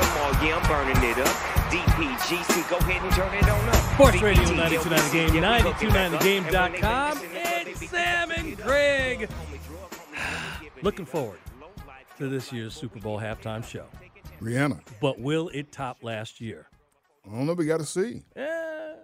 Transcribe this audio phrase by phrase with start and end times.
[0.00, 1.58] Dog, bottom all, yeah, I'm burning it up.
[1.70, 3.74] DPGC, go ahead and turn it on up.
[3.94, 6.20] Sports Radio VPT, 929 The Game, yeah, we cooking back up.
[6.22, 7.18] 929thegame.com.
[7.34, 9.28] Everything It's Sam and Greg.
[10.82, 11.38] Looking forward
[12.18, 13.86] to this year's Super Bowl halftime show.
[14.40, 14.80] Rihanna.
[15.00, 16.68] But will it top last year?
[17.26, 17.54] I don't know.
[17.54, 18.22] We got to see.
[18.36, 18.94] Eh,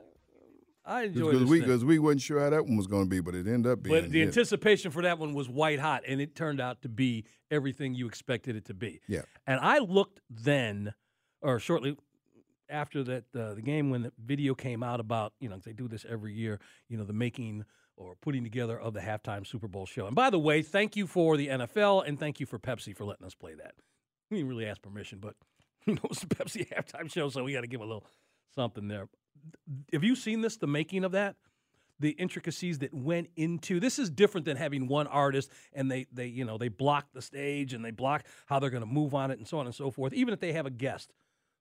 [0.87, 3.21] I enjoyed Because we because we wasn't sure how that one was going to be,
[3.21, 3.95] but it ended up being.
[3.95, 4.27] But the yeah.
[4.27, 8.07] anticipation for that one was white hot, and it turned out to be everything you
[8.07, 9.01] expected it to be.
[9.09, 9.23] Yeah.
[9.47, 10.95] And I looked then,
[11.41, 11.97] or shortly
[12.69, 15.89] after that, uh, the game when the video came out about, you know, they do
[15.89, 17.65] this every year, you know, the making
[17.97, 20.07] or putting together of the halftime Super Bowl show.
[20.07, 23.05] And by the way, thank you for the NFL and thank you for Pepsi for
[23.05, 23.75] letting us play that.
[24.31, 25.34] We didn't really ask permission, but
[25.87, 28.06] you know, it's the Pepsi halftime show, so we got to give a little
[28.55, 29.09] something there.
[29.93, 31.37] Have you seen this, the making of that?
[32.00, 36.27] the intricacies that went into this is different than having one artist and they they
[36.27, 39.31] you know they block the stage and they block how they're going to move on
[39.31, 41.12] it and so on and so forth even if they have a guest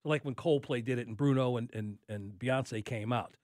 [0.03, 3.35] like when coldplay did it and bruno and and, and beyonce came out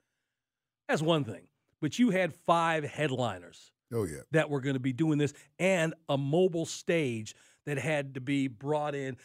[0.88, 1.48] that's one thing
[1.82, 4.22] but you had five headliners oh yeah.
[4.32, 7.36] that were going to be doing this and a mobile stage
[7.66, 9.16] that had to be brought in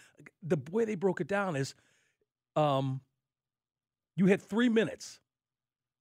[0.43, 1.75] the way they broke it down is
[2.56, 3.00] um
[4.16, 5.20] you had three minutes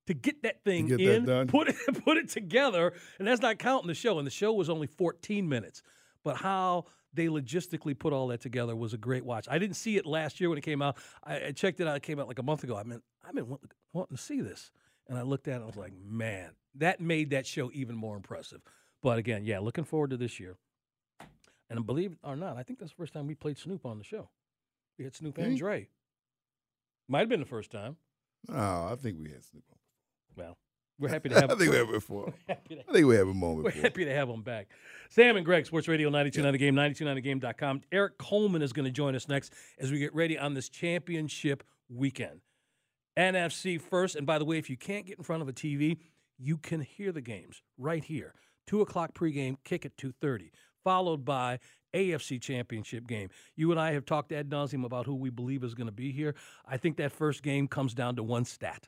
[0.07, 1.47] to get that thing get in, done.
[1.47, 1.75] put it
[2.05, 4.17] put it together, and that's not counting the show.
[4.17, 5.81] And the show was only 14 minutes,
[6.23, 9.47] but how they logistically put all that together was a great watch.
[9.49, 10.97] I didn't see it last year when it came out.
[11.23, 12.75] I, I checked it out; it came out like a month ago.
[12.75, 13.61] I mean, I've been want-
[13.93, 14.71] wanting to see this,
[15.07, 15.55] and I looked at it.
[15.55, 18.61] and I was like, man, that made that show even more impressive.
[19.01, 20.55] But again, yeah, looking forward to this year.
[21.69, 23.97] And believe it or not, I think that's the first time we played Snoop on
[23.97, 24.29] the show.
[24.97, 25.57] We had Snoop and.
[25.57, 25.87] Dre.
[27.07, 27.97] Might have been the first time.
[28.49, 29.63] Oh, I think we had Snoop.
[30.35, 30.57] Well,
[30.99, 31.51] we're happy to have.
[31.51, 32.25] I think we have before.
[32.47, 33.65] we're happy to I think we have a moment.
[33.65, 33.83] We're before.
[33.83, 34.67] happy to have them back.
[35.09, 37.81] Sam and Greg, Sports Radio 929 The Game, 929thegame.com.
[37.91, 41.63] Erik Coleman is going to join us next as we get ready on this championship
[41.89, 42.41] weekend.
[43.17, 44.15] NFC first.
[44.15, 45.97] And by the way, if you can't get in front of a TV,
[46.37, 48.33] you can hear the games right here.
[48.67, 50.49] 2 o'clock pregame, kick at 2.30,
[50.83, 51.59] followed by
[51.93, 53.29] AFC championship game.
[53.55, 56.11] You and I have talked ad nauseum about who we believe is going to be
[56.11, 56.35] here.
[56.65, 58.87] I think that first game comes down to one stat.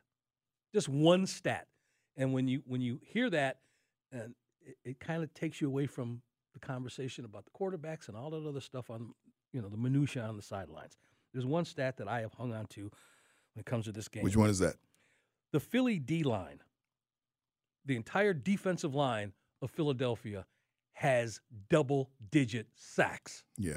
[0.74, 1.68] Just one stat.
[2.18, 3.60] And when you when you hear that,
[4.12, 6.22] and it, it kind of takes you away from
[6.54, 9.14] the conversation about the quarterbacks and all that other stuff on
[9.54, 10.98] you know the minutia on the sidelines.
[11.34, 14.24] There's one stat that I have hung on to when it comes to this game.
[14.24, 14.76] Which one is that?
[15.52, 16.62] The Philly D line,
[17.86, 20.46] the entire defensive line of Philadelphia
[20.96, 21.40] has
[21.70, 23.44] double digit sacks.
[23.58, 23.74] Yeah.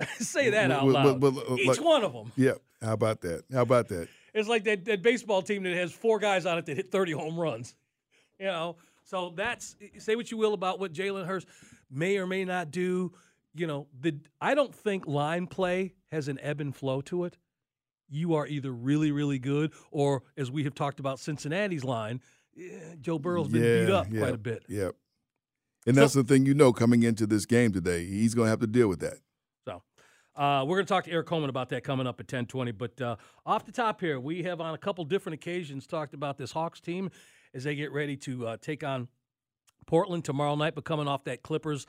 [0.18, 1.22] Say that out loud.
[1.22, 2.32] well, well, Each like- one of them.
[2.36, 2.54] Yeah.
[2.82, 3.44] How about that?
[3.52, 4.08] How about that?
[4.34, 7.12] It's like that, that baseball team that has four guys on it that hit 30
[7.12, 7.76] home runs.
[8.40, 11.46] You know, so that's say what you will about what Jalen Hurts
[11.90, 13.12] may or may not do.
[13.54, 17.36] You know, the I don't think line play has an ebb and flow to it.
[18.08, 22.20] You are either really, really good, or as we have talked about Cincinnati's line,
[22.58, 24.64] eh, Joe Burrow's been beat up yeah, quite a bit.
[24.68, 24.96] Yep.
[25.86, 28.06] And that's the thing you know coming into this game today.
[28.06, 29.18] He's going to have to deal with that.
[29.64, 29.82] So
[30.36, 32.72] uh, we're going to talk to Erik Coleman about that coming up at 1020.
[32.72, 36.38] But uh, off the top here, we have on a couple different occasions talked about
[36.38, 37.10] this Hawks team
[37.54, 39.08] as they get ready to uh, take on
[39.86, 41.86] Portland tomorrow night, but coming off that Clippers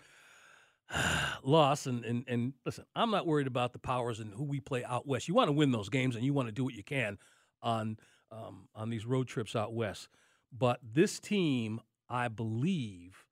[1.44, 1.86] loss.
[1.86, 5.08] And, and, and listen, I'm not worried about the powers and who we play out
[5.08, 5.28] west.
[5.28, 7.18] You want to win those games and you want to do what you can
[7.62, 7.98] on
[8.32, 10.10] um, on these road trips out west.
[10.52, 11.80] But this team,
[12.10, 13.23] I believe,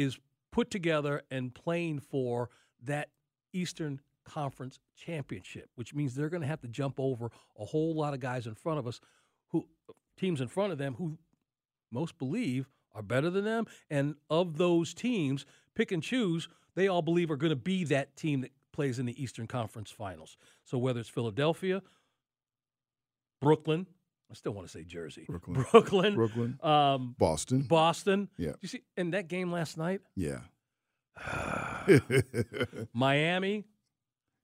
[0.00, 0.18] is
[0.52, 2.50] put together and playing for
[2.82, 3.10] that
[3.52, 8.14] Eastern Conference championship, which means they're going to have to jump over a whole lot
[8.14, 9.00] of guys in front of us,
[9.48, 9.66] who
[10.16, 11.18] teams in front of them who
[11.90, 16.48] most believe are better than them, and of those teams, pick and choose.
[16.74, 19.90] They all believe are going to be that team that plays in the Eastern Conference
[19.90, 20.36] Finals.
[20.64, 21.82] So whether it's Philadelphia,
[23.40, 23.86] Brooklyn,
[24.30, 25.66] I still want to say Jersey, Brooklyn.
[25.72, 26.58] Brooklyn, Brooklyn.
[26.62, 27.62] um, Boston.
[27.62, 28.28] Boston.
[28.36, 28.52] Yeah.
[28.60, 30.40] You see, in that game last night, yeah.
[32.92, 33.64] Miami,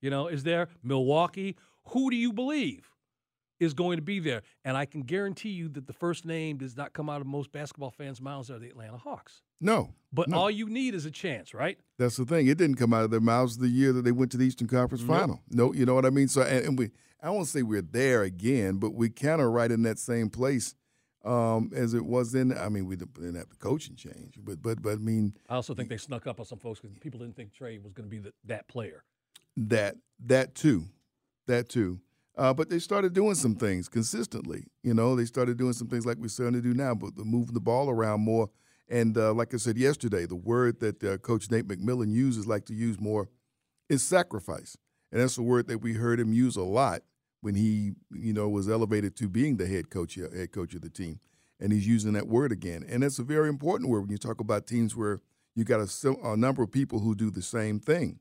[0.01, 0.69] you know, is there?
[0.83, 1.57] Milwaukee.
[1.91, 2.91] Who do you believe
[3.61, 4.43] is going to be there?
[4.65, 7.53] And I can guarantee you that the first name does not come out of most
[7.53, 9.43] basketball fans' mouths are the Atlanta Hawks.
[9.61, 9.95] no.
[10.13, 10.39] But no.
[10.39, 11.79] all you need is a chance, right?
[11.99, 12.47] That's the thing.
[12.47, 14.67] It didn't come out of their mouths the year that they went to the Eastern
[14.67, 15.19] Conference Nope.
[15.19, 15.41] Final.
[15.51, 16.29] No, you know what I mean.
[16.29, 16.91] So, and, and we,
[17.23, 20.75] I won't say we're there again, but we kind of right in that same place
[21.27, 22.57] um, as it was then.
[22.57, 25.57] I mean, we didn't didn't have the coaching change, but but but I mean I
[25.57, 28.09] also think they snuck up on some folks because people didn't think Trey was going
[28.09, 29.05] to be the, that player.
[29.57, 30.85] that that too,
[31.47, 32.01] that too.
[32.37, 34.65] Uh, but they started doing some things consistently.
[34.83, 37.55] You know, they started doing some things like we're starting to do now, but moving
[37.55, 38.51] the ball around more.
[38.89, 42.67] And uh, like I said yesterday, the word that uh, Coach Nate McMillan uses, like
[42.67, 43.29] to use more,
[43.89, 44.77] is sacrifice.
[45.11, 47.03] And that's a word that we heard him use a lot
[47.41, 50.91] when he, you know, was elevated to being the head coach, head coach of the
[50.91, 51.21] team.
[51.59, 52.85] And he's using that word again.
[52.89, 55.21] And that's a very important word when you talk about teams where
[55.55, 58.19] you got a, a number of people who do the same thing.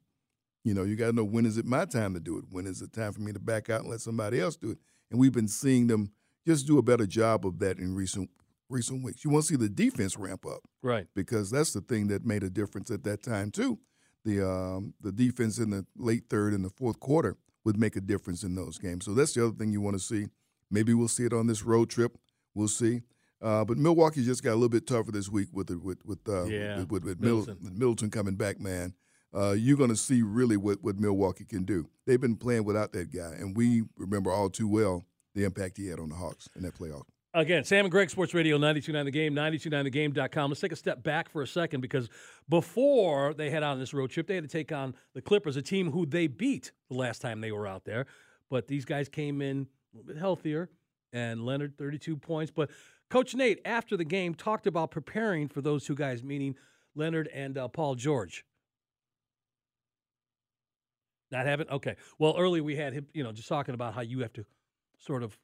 [0.66, 2.46] You know, you got to know when is it my time to do it?
[2.50, 4.80] When is it time for me to back out and let somebody else do it?
[5.12, 6.12] And we've been seeing them
[6.46, 8.30] just do a better job of that in recent
[8.68, 9.24] recent weeks.
[9.24, 11.06] You want to see the defense ramp up Right.
[11.16, 13.78] because that's the thing that made a difference at that time too.
[14.26, 18.02] The um, the defense in the late third and the fourth quarter would make a
[18.02, 19.06] difference in those games.
[19.06, 20.26] So that's the other thing you want to see.
[20.72, 22.18] Maybe we'll see it on this road trip.
[22.56, 23.02] We'll see.
[23.40, 26.28] Uh, but Milwaukee just got a little bit tougher this week with the, with with,
[26.28, 27.46] uh, Yeah, with, with, with Middleton.
[27.54, 27.64] Middleton.
[27.64, 28.96] with Middleton coming back, man.
[29.36, 31.90] Uh, you're going to see really what, what Milwaukee can do.
[32.06, 35.88] They've been playing without that guy, and we remember all too well the impact he
[35.88, 37.04] had on the Hawks in that playoff.
[37.34, 40.52] Again, Sam and Greg Sports Radio 929 The Game, 929thegame.com.
[40.52, 42.08] Let's take a step back for a second because
[42.48, 45.62] before they head on this road trip, they had to take on the Clippers, a
[45.62, 48.06] team who they beat the last time they were out there.
[48.50, 50.70] But these guys came in a little bit healthier,
[51.12, 52.54] and Leonard 32 points.
[52.56, 52.70] But
[53.10, 56.56] Coach Nate, after the game, talked about preparing for those two guys, meaning
[56.96, 58.46] Leonard and uh, Paul George.
[61.36, 61.98] Not having okay.
[62.18, 64.46] Well, earlier we had him, you know, just talking about how you have to
[64.98, 65.38] sort of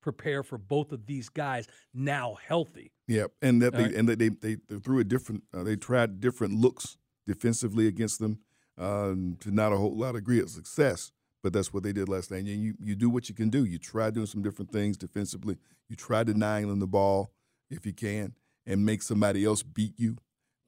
[0.00, 2.92] prepare for both of these guys now healthy.
[3.08, 3.94] Yeah, and that All they right.
[3.96, 5.42] and that they, they they threw a different.
[5.52, 6.96] Uh, they tried different looks
[7.26, 8.38] defensively against them
[8.78, 11.10] um, to not a whole lot of degree of success.
[11.42, 12.44] But that's what they did last night.
[12.44, 13.64] And you you do what you can do.
[13.64, 15.56] You try doing some different things defensively.
[15.88, 17.32] You try denying them the ball
[17.68, 18.34] if you can,
[18.64, 20.18] and make somebody else beat you.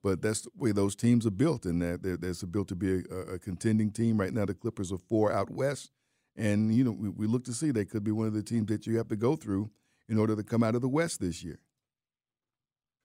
[0.03, 3.03] But that's the way those teams are built, and they're, they're, they're built to be
[3.11, 4.19] a, a contending team.
[4.19, 5.91] Right now, the Clippers are four out west,
[6.37, 8.67] and you know we, we look to see they could be one of the teams
[8.69, 9.71] that you have to go through
[10.09, 11.59] in order to come out of the West this year.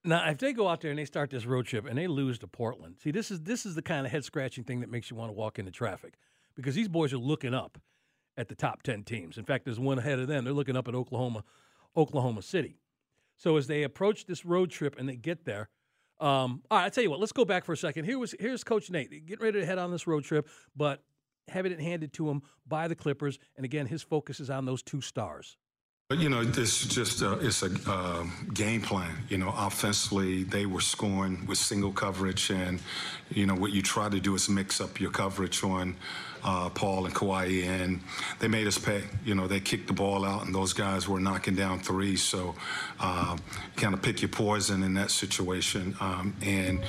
[0.05, 2.37] Now, if they go out there and they start this road trip and they lose
[2.39, 5.09] to Portland, see, this is this is the kind of head scratching thing that makes
[5.09, 6.15] you want to walk into traffic
[6.55, 7.79] because these boys are looking up
[8.37, 9.37] at the top ten teams.
[9.37, 10.43] In fact, there's one ahead of them.
[10.43, 11.43] They're looking up at Oklahoma,
[11.95, 12.77] Oklahoma City.
[13.37, 15.69] So as they approach this road trip and they get there,
[16.23, 18.05] um, all right, I tell you what, let's go back for a second.
[18.05, 21.03] Here was here's Coach Nate getting ready to head on this road trip, but
[21.49, 24.81] having it handed to him by the Clippers, and again, his focus is on those
[24.81, 25.57] two stars.
[26.13, 29.09] But, You know, is just a, it's a uh, game plan.
[29.29, 32.79] You know, offensively, they were scoring with single coverage, and
[33.31, 35.95] you know what you try to do is mix up your coverage on
[36.43, 37.99] uh, Paul and Kawhi, and
[38.37, 39.01] they made us pay.
[39.25, 42.21] You know, they kicked the ball out, and those guys were knocking down threes.
[42.21, 42.53] So,
[42.99, 43.35] uh,
[43.75, 45.95] kind of pick your poison in that situation.
[45.99, 46.83] Um, and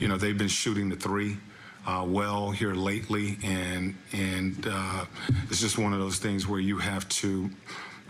[0.00, 1.38] you know, they've been shooting the three
[1.86, 5.06] uh, well here lately, and and uh,
[5.48, 7.48] it's just one of those things where you have to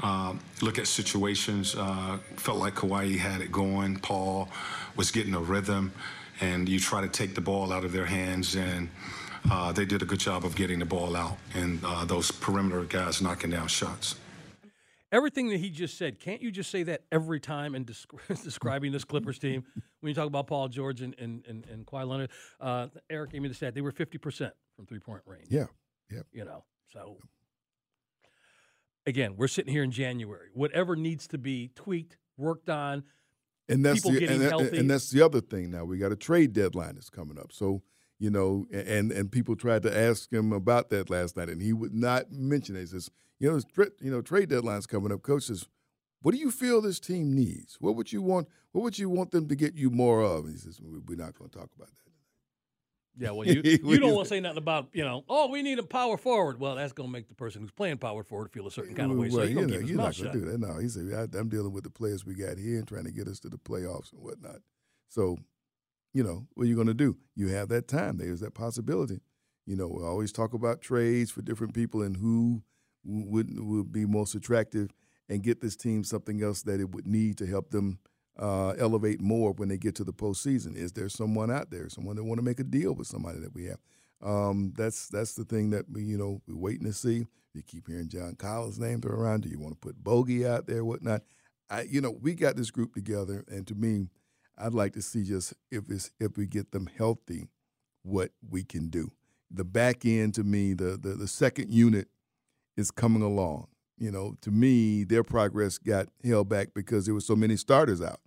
[0.01, 1.75] uh, look at situations.
[1.75, 3.97] Uh, felt like Kawhi had it going.
[3.99, 4.49] Paul
[4.97, 5.93] was getting a rhythm,
[6.41, 8.89] and you try to take the ball out of their hands, and
[9.51, 12.83] uh, they did a good job of getting the ball out, and uh, those perimeter
[12.85, 14.17] guys knocking down shots.
[15.13, 18.93] everything that he just said, can't you just say that every time in descri- describing
[18.93, 19.65] this Clippers team?
[20.01, 23.41] When you talk about Paul George and, and, and, and Kawhi Leonard, uh, Eric gave
[23.43, 23.75] me the stat.
[23.75, 25.47] They were 50% from three point range.
[25.49, 25.67] Yeah,
[26.11, 26.21] yeah.
[26.33, 27.17] You know, so
[29.07, 30.49] again, we're sitting here in January.
[30.55, 33.05] Whatever needs to be tweaked, worked on,
[33.69, 34.79] And that's People the, getting and, that- healthy.
[34.79, 35.71] and that's the other thing.
[35.71, 37.53] Now we got a trade deadline that's coming up.
[37.53, 37.83] So
[38.19, 41.75] you know, and and people tried to ask him about that last night, and he
[41.75, 42.81] would not mention it.
[42.81, 43.61] He says, you know,
[44.01, 45.21] you know, trade deadline's coming up.
[45.23, 45.67] Coach says,
[46.23, 47.77] what do you feel this team needs?
[47.79, 48.49] What would you want?
[48.73, 50.45] What would you want them to get you more of?
[50.47, 52.06] And he says, we're not going to talk about that.
[53.19, 55.63] Yeah, well, you, you do don't want to say nothing about, you know, oh, we
[55.63, 56.61] need a power forward.
[56.61, 59.11] Well, that's going to make the person who's playing power forward feel a certain kind
[59.11, 59.31] of way.
[59.31, 60.61] So Well, going to not, you're not going to do that.
[60.61, 63.29] No, he said, I'm dealing with the players we got here and trying to get
[63.29, 64.61] us to the playoffs and whatnot.
[65.09, 65.39] So,
[66.13, 67.17] you know, what are you going to do?
[67.35, 68.19] You have that time.
[68.19, 69.21] There's that possibility.
[69.67, 72.63] You know, we always talk about trades for different people and who
[73.05, 74.91] would would be most attractive
[75.29, 77.99] and get this team something else that it would need to help them
[78.39, 80.77] uh, elevate more when they get to the postseason.
[80.77, 83.55] Is there someone out there, someone that want to make a deal with somebody that
[83.55, 83.79] we have?
[84.23, 87.27] Um, that's that's the thing that we you know we're waiting to see.
[87.55, 89.43] You keep hearing John Collins' name thrown around.
[89.43, 91.23] Do you want to put Bogey out there, whatnot?
[91.71, 94.09] I you know we got this group together, and to me,
[94.59, 97.49] I'd like to see just if it's if we get them healthy,
[98.03, 99.13] what we can do.
[99.51, 102.09] The back end to me, the the, the second unit
[102.77, 103.69] is coming along.
[103.99, 108.03] You know, to me, their progress got held back because there were so many starters
[108.03, 108.21] out,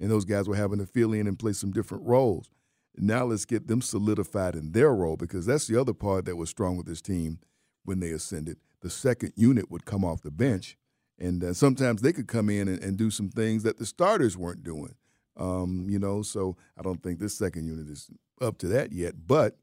[0.00, 2.50] and those guys were having to fill in and play some different roles.
[2.96, 6.50] Now let's get them solidified in their role because that's the other part that was
[6.50, 7.38] strong with this team
[7.84, 8.58] when they ascended.
[8.80, 10.76] The second unit would come off the bench,
[11.18, 14.36] and uh, sometimes they could come in and, and do some things that the starters
[14.36, 14.94] weren't doing.
[15.36, 19.14] Um, you know, so I don't think this second unit is up to that yet,
[19.26, 19.56] but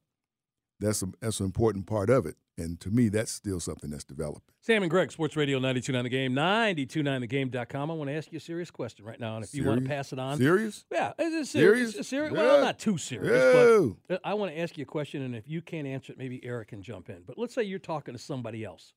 [0.80, 2.36] that's a, that's an important part of it.
[2.58, 4.42] And to me, that's still something that's developing.
[4.62, 7.92] Sam and Greg, Sports Radio 929 The Game, 929thegame.com.
[7.92, 9.88] I want to ask you a serious question right now, and if you want to
[9.88, 10.38] pass it on.
[10.38, 10.86] Serious?
[10.92, 11.92] Yeah, it's serious.
[11.92, 12.08] Serious?
[12.08, 12.34] serious.
[12.34, 12.40] Yeah.
[12.40, 13.98] Well, not too serious, No.
[14.08, 16.18] but uh, I want to ask you a question, and if you can't answer it,
[16.18, 17.24] maybe Eric can jump in.
[17.28, 18.94] But let's say you're talking to somebody else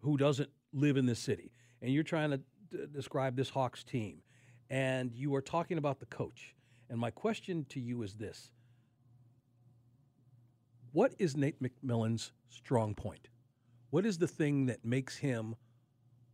[0.00, 2.36] who doesn't live in this city, and you're trying to
[2.70, 4.18] d- describe this Hawks team,
[4.70, 6.54] and you are talking about the coach.
[6.88, 8.50] And my question to you is this
[10.92, 13.28] What is Nate McMillan's strong point?
[13.88, 15.56] What is the thing that makes him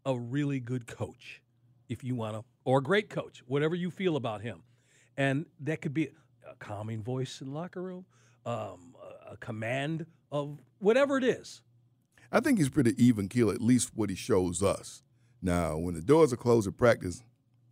[0.05, 1.43] a really good coach,
[1.88, 4.65] if you want to, or a great coach, whatever you feel about him?
[5.17, 6.09] And that could be
[6.49, 8.05] a calming voice in the locker room,
[8.47, 8.97] um,
[9.31, 11.62] a, command of whatever it is.
[12.33, 15.05] I think he's pretty even keel, at least what he shows us.
[15.41, 17.23] Now, when the doors are closed at practice,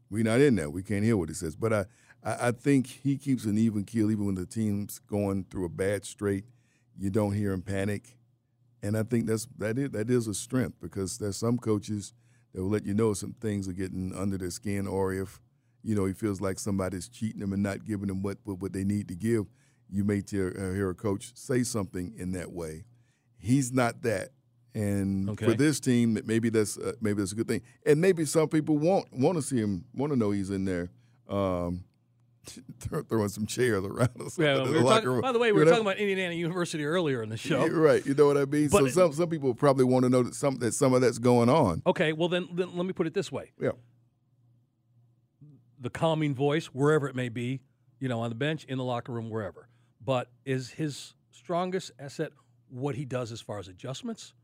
[0.08, 0.70] we're not in there.
[0.70, 1.56] We can't hear what he says.
[1.56, 1.84] But I,
[2.22, 6.04] I think he keeps an even keel even when the team's going through a bad
[6.04, 6.44] straight.
[6.98, 8.16] You don't hear him panic.
[8.82, 12.12] And I think that's that is that is a strength because there's some coaches
[12.52, 15.40] that will let you know some things are getting under their skin, or if
[15.82, 18.72] you know he feels like somebody's cheating him and not giving them what what, what
[18.72, 19.46] they need to give,
[19.90, 22.84] you may hear, uh, hear a coach say something in that way.
[23.38, 24.30] He's not that,
[24.74, 25.46] and Okay.
[25.46, 28.78] for this team, maybe that's uh, maybe that's a good thing, and maybe some people
[28.78, 30.90] want want to see him, want to know he's in there.
[31.28, 31.84] Um,
[33.08, 35.20] throwing some chairs around something Yeah, we the were locker talking, room.
[35.22, 35.70] by the way, we You were know?
[35.72, 37.66] talking about Indiana University earlier in the show.
[37.66, 38.04] Right.
[38.06, 38.68] You know what I mean?
[38.68, 41.18] so But- some some people probably want to know that some that some of that's
[41.18, 41.82] going on.
[41.86, 43.70] Okay, well then, then let me put it this way: Yeah.
[45.80, 47.60] the calming voice, wherever it may be,
[48.00, 49.68] you know, on the bench, in the locker room, wherever.
[50.04, 52.32] But is his strongest asset
[52.68, 54.34] what he does as far as adjustments,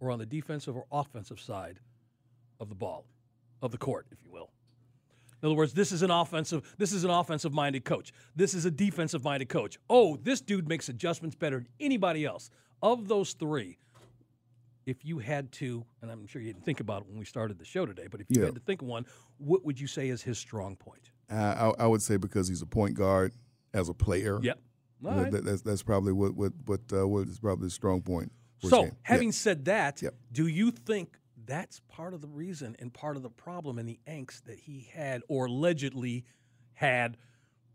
[0.00, 1.80] or on the defensive or offensive side
[2.58, 3.06] of the ball,
[3.62, 4.50] of the court, if you will?
[5.42, 6.74] In other words, this is an offensive.
[6.78, 8.12] This is an offensive-minded coach.
[8.36, 9.78] This is a defensive-minded coach.
[9.88, 12.50] Oh, this dude makes adjustments better than anybody else.
[12.82, 13.78] Of those three,
[14.86, 17.58] if you had to, and I'm sure you didn't think about it when we started
[17.58, 18.46] the show today, but if you Yeah.
[18.46, 19.06] had to think of one,
[19.38, 21.10] what would you say is his strong point?
[21.30, 23.32] I, I, I would say because he's a point guard
[23.72, 24.40] as a player.
[24.42, 24.58] Yep.
[25.02, 25.30] Right.
[25.30, 28.30] that- that's that's probably what what what uh, what is probably the strong point.
[28.62, 30.14] So, having said that, Yep.
[30.32, 31.18] do you think
[31.50, 34.88] that's part of the reason and part of the problem and the angst that he
[34.92, 36.24] had or allegedly
[36.74, 37.16] had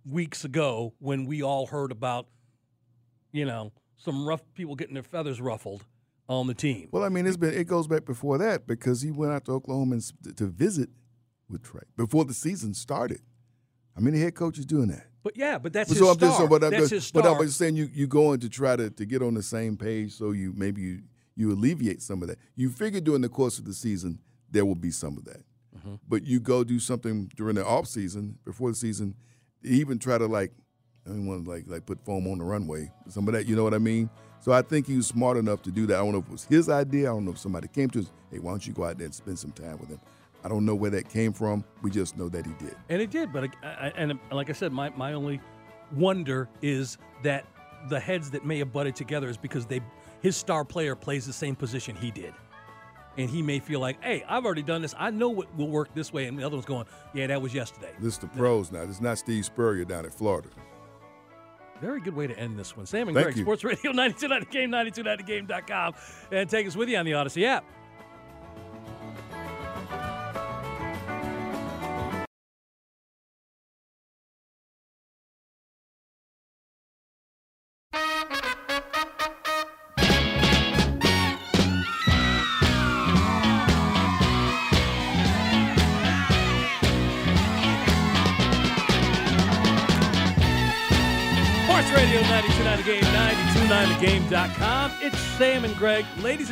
[0.06, 2.28] weeks ago when we all heard about,
[3.32, 5.86] you know, some rough people getting their feathers ruffled
[6.28, 6.88] on the team?
[6.92, 9.52] Well, I mean, it's been it goes back before that because he went out to
[9.52, 10.90] Oklahoma and, to visit
[11.50, 13.22] with Trey before the season started.
[13.98, 15.08] I mean, the head coach is doing that.
[15.24, 16.30] But yeah, but that's But his so I'm star.
[16.30, 17.26] just, but I'm that's just, his but.
[17.26, 20.14] I'm just saying you you going to try to, to get on the same page
[20.14, 21.02] so you maybe you
[21.36, 22.38] you alleviate some of that.
[22.56, 24.20] You figure during the course of the season
[24.52, 25.44] there will be some of that,
[25.78, 25.96] Mm-hmm.
[26.08, 29.14] but you go do something during the off season before the season,
[29.64, 30.52] even try to like
[31.06, 33.46] I don't want to like like put foam on the runway, some of that.
[33.46, 34.10] You know what I mean?
[34.40, 35.96] So I think he was smart enough to do that.
[35.96, 37.10] I don't know if it was his idea.
[37.12, 38.12] I don't know if somebody came to us.
[38.32, 40.00] Hey, why don't you go out there and spend some time with him?
[40.44, 41.64] I don't know where that came from.
[41.82, 42.76] We just know that he did.
[42.90, 45.42] And it did, but I, I, and like I said, my, my only
[45.94, 47.46] wonder is that
[47.90, 49.82] the heads that may have butted together is because they
[50.26, 52.34] his star player plays the same position he did.
[53.16, 54.96] And he may feel like, hey, I've already done this.
[54.98, 56.26] I know what will work this way.
[56.26, 57.92] And the other one's going, yeah, that was yesterday.
[58.00, 58.88] This is the pros now.
[58.88, 60.50] This is not Steve Spurrier down at Florida.
[61.80, 62.88] Very good way to end this one.
[62.88, 63.44] Sam and Thank Greg, you.
[63.44, 65.94] Sports Radio 929 Game, 929game.com.
[66.32, 67.64] And take us with you on the Audacy app.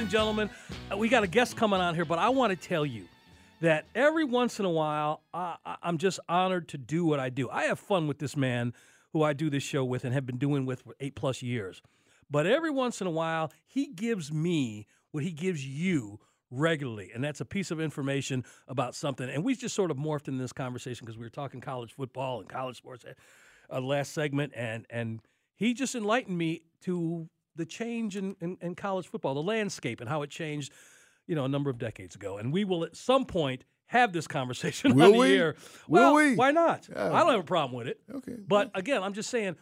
[0.04, 0.50] And gentlemen,
[0.92, 3.08] uh, we got a guest coming on here, but I want to tell you
[3.62, 7.50] that every once in a while, I, I'm just honored to do what I do.
[7.50, 8.74] I have fun with this man
[9.14, 11.82] who I do this show with and have been doing with for eight plus years.
[12.30, 16.20] But every once in a while, he gives me what he gives you
[16.52, 17.12] regularly.
[17.16, 19.30] And that's a piece of information about something.
[19.30, 22.42] And we just sort of morphed in this conversation because we were talking college football
[22.42, 23.06] and college sports
[23.72, 24.52] uh, last segment.
[24.54, 25.22] And, and
[25.56, 30.10] he just enlightened me to the change in, in, in college football, the landscape, and
[30.10, 30.72] how it changed,
[31.28, 32.38] you know, a number of decades ago.
[32.38, 35.38] And we will at some point have this conversation Will on the we?
[35.38, 35.56] air.
[35.88, 36.36] Will Well, we?
[36.36, 36.88] Why not?
[36.92, 37.14] Yeah.
[37.14, 38.00] I don't have a problem with it.
[38.14, 38.36] Okay.
[38.48, 39.56] But again, I'm just saying,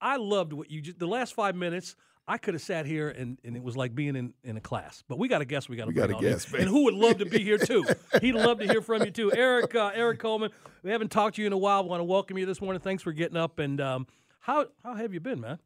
[0.00, 1.94] I loved what you just, the last five minutes.
[2.28, 5.04] I could have sat here and, and it was like being in, in a class.
[5.08, 5.68] But we got a guest.
[5.68, 7.84] We got to got a guest, and who would love to be here too?
[8.20, 9.76] He'd love to hear from you too, Eric.
[9.76, 10.50] Uh, Erik Coleman.
[10.82, 11.84] We haven't talked to you in a while.
[11.84, 12.80] We want to welcome you this morning.
[12.80, 13.60] Thanks for getting up.
[13.60, 14.08] And um,
[14.40, 15.60] how how have you been, man?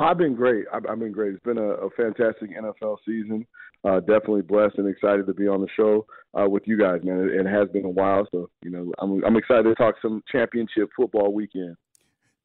[0.00, 0.64] I've been great.
[0.72, 1.34] I've, I've been great.
[1.34, 3.46] It's been a, a fantastic NFL season.
[3.84, 6.06] Uh, definitely blessed and excited to be on the show
[6.38, 7.20] uh, with you guys, man.
[7.20, 10.22] It, it has been a while, so you know I'm I'm excited to talk some
[10.30, 11.76] championship football weekend.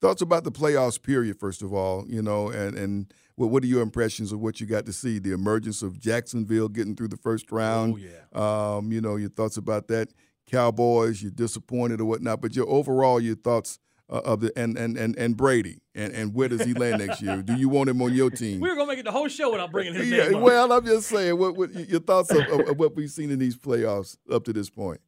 [0.01, 3.67] Thoughts about the playoffs period, first of all, you know, and and what what are
[3.67, 5.19] your impressions of what you got to see?
[5.19, 7.95] The emergence of Jacksonville getting through the first round.
[7.95, 8.77] Oh, yeah.
[8.77, 10.13] Um, you know, your thoughts about that.
[10.47, 14.97] Cowboys, you're disappointed or whatnot, but your overall your thoughts uh, of the and, and
[14.97, 17.41] and and Brady and and where does he land next year?
[17.41, 18.59] Do you want him on your team?
[18.61, 20.41] We were gonna make it the whole show without bringing his Yeah, name up.
[20.43, 23.39] well, I'm just saying, what, what your thoughts of, of, of what we've seen in
[23.39, 25.01] these playoffs up to this point?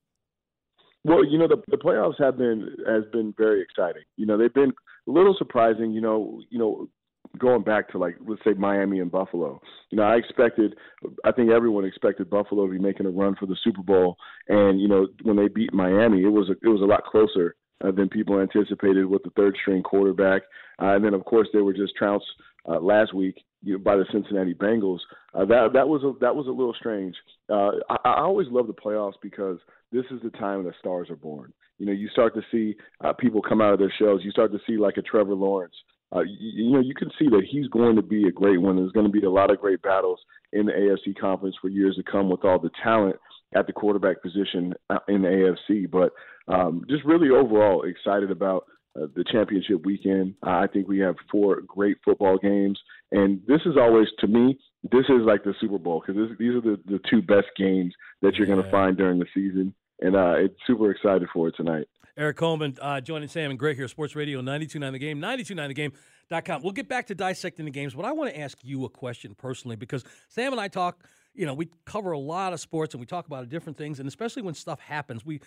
[1.03, 4.03] Well, you know the the playoffs have been has been very exciting.
[4.15, 4.73] You know they've been
[5.07, 5.91] a little surprising.
[5.91, 6.89] You know, you know,
[7.37, 9.61] going back to like let's say Miami and Buffalo.
[9.91, 10.75] You know, I expected,
[11.23, 14.81] I think everyone expected Buffalo to be making a run for the Super Bowl, and
[14.81, 17.91] you know when they beat Miami, it was a, it was a lot closer uh,
[17.91, 20.43] than people anticipated with the third string quarterback.
[20.81, 22.25] Uh, and then of course they were just trounced
[22.67, 24.99] uh, last week you know, by the Cincinnati Bengals.
[25.33, 27.15] Uh, that that was a, that was a little strange.
[27.49, 29.59] Uh, I, I always love the playoffs because
[29.91, 31.53] this is the time that stars are born.
[31.79, 34.21] You know, you start to see uh, people come out of their shells.
[34.23, 35.75] You start to see like a Trevor Lawrence.
[36.15, 38.77] Uh, you, you know, you can see that he's going to be a great one.
[38.77, 40.19] There's going to be a lot of great battles
[40.53, 43.17] in the AFC conference for years to come with all the talent
[43.55, 45.89] at the quarterback position uh, in the AFC.
[45.89, 46.11] But
[46.53, 50.35] um, just really overall excited about uh, the championship weekend.
[50.45, 52.79] Uh, I think we have four great football games,
[53.11, 54.57] and this is always to me
[54.91, 58.35] this is like the Super Bowl because these are the, the two best games that
[58.35, 61.87] you're going to find during the season, and uh, it's super excited for it tonight.
[62.17, 66.63] Erik Coleman uh, joining Sam and Greg here, at Sports Radio 929 The Game, 929thegame.com.
[66.63, 69.35] We'll get back to dissecting the games, but I want to ask you a question
[69.35, 71.03] personally because Sam and I talk,
[71.37, 74.07] you know, we cover a lot of sports and we talk about different things, and
[74.07, 75.39] especially when stuff happens, we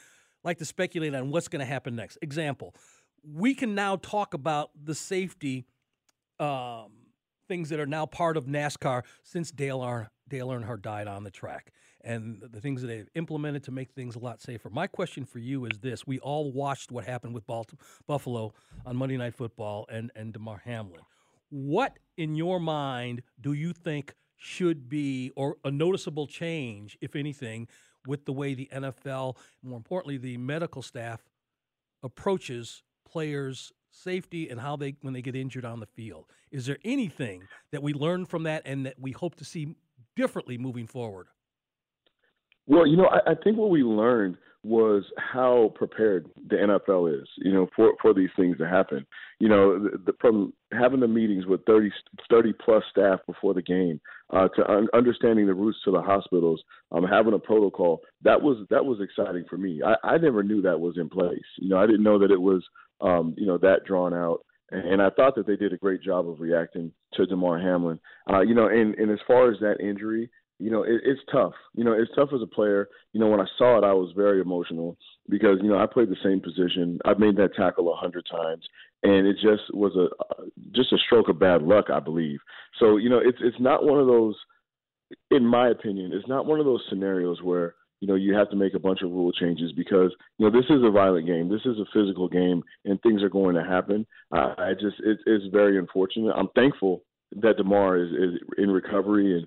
[0.44, 2.16] like to speculate on what's going to happen next.
[2.22, 2.74] Example,
[3.22, 5.66] we can now talk about the safety
[6.38, 6.92] um,
[7.48, 11.30] things that are now part of NASCAR since Dale, Ar- Dale Earnhardt died on the
[11.30, 11.72] track
[12.02, 14.70] and the things that they've implemented to make things a lot safer.
[14.70, 17.74] My question for you is this: We all watched what happened with Balt-
[18.06, 18.54] Buffalo
[18.86, 21.02] on Monday Night Football and and Damar Hamlin.
[21.50, 27.68] What, in your mind, do you think should be or a noticeable change, if anything,
[28.06, 31.20] with the way the NFL, more importantly, the medical staff
[32.02, 36.24] approaches players' safety and how they when they get injured on the field?
[36.50, 39.76] Is there anything that we learned from that and that we hope to see
[40.16, 41.26] differently moving forward?
[42.66, 47.26] Well, you know, I, I think what we learned was how prepared the NFL is,
[47.38, 49.06] you know, for for these things to happen.
[49.38, 51.90] You know, the, the, from having the meetings with 30,
[52.30, 56.62] 30 plus staff before the game, uh, to un- understanding the routes to the hospitals,
[56.92, 58.02] um, having a protocol.
[58.22, 59.80] That was that was exciting for me.
[59.84, 61.38] I, I never knew that was in place.
[61.58, 62.62] You know, I didn't know that it was,
[63.00, 64.44] um, you know, that drawn out.
[64.72, 67.98] And, I thought that they did a great job of reacting to Damar Hamlin.
[68.30, 71.54] Uh, you know, and, and as far as that injury, you know, it, it's tough.
[71.74, 72.88] You know, it's tough as a player.
[73.12, 74.96] You know, when I saw it, I was very emotional
[75.28, 76.98] because you know I played the same position.
[77.04, 78.64] I've made that tackle a hundred times,
[79.02, 80.08] and it just was a
[80.72, 82.40] just a stroke of bad luck, I believe.
[82.78, 84.36] So you know, it's it's not one of those,
[85.30, 88.56] in my opinion, it's not one of those scenarios where you know you have to
[88.56, 91.64] make a bunch of rule changes because you know this is a violent game, this
[91.64, 94.06] is a physical game, and things are going to happen.
[94.30, 96.32] Uh, I just it, it's very unfortunate.
[96.36, 99.46] I'm thankful that Damar is, is in recovery and,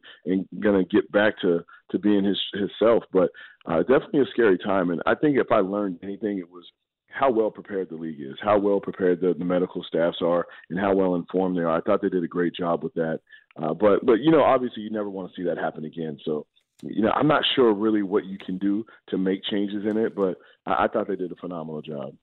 [0.52, 3.04] and going to get back to, to being his himself.
[3.12, 3.30] But
[3.66, 4.90] uh, definitely a scary time.
[4.90, 6.66] And I think if I learned anything, it was
[7.10, 10.80] how well prepared the league is, how well prepared the, the medical staffs are, and
[10.80, 11.78] how well informed they are.
[11.78, 13.20] I thought they did a great job with that.
[13.62, 16.18] Uh, but but you know, obviously, you never want to see that happen again.
[16.26, 16.48] So
[16.82, 20.16] you know, I'm not sure really what you can do to make changes in it,
[20.16, 22.16] but I, I thought they did a phenomenal job.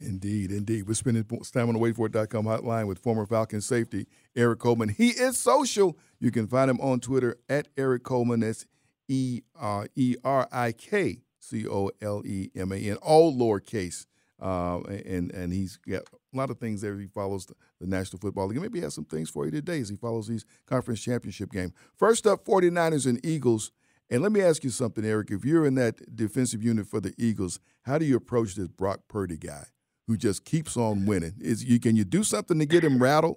[0.00, 0.88] Indeed, indeed.
[0.88, 4.88] We're spending time on the waitforit.com hotline with former Falcon safety Erik Coleman.
[4.88, 5.98] He is social.
[6.18, 8.40] You can find him on Twitter at Erik Coleman.
[8.40, 8.66] That's
[9.08, 14.06] E R E R I K C O L E M A N, all lowercase.
[14.40, 16.98] Uh, and and he's got a lot of things there.
[16.98, 18.60] He follows the, the National Football League.
[18.60, 21.74] Maybe he has some things for you today as he follows these conference championship game.
[21.98, 23.70] First up, 49ers and Eagles.
[24.08, 25.30] And let me ask you something, Eric.
[25.30, 29.02] If you're in that defensive unit for the Eagles, how do you approach this Brock
[29.08, 29.66] Purdy guy
[30.10, 31.34] who just keeps on winning?
[31.40, 33.36] Is you can you do something to get him rattled?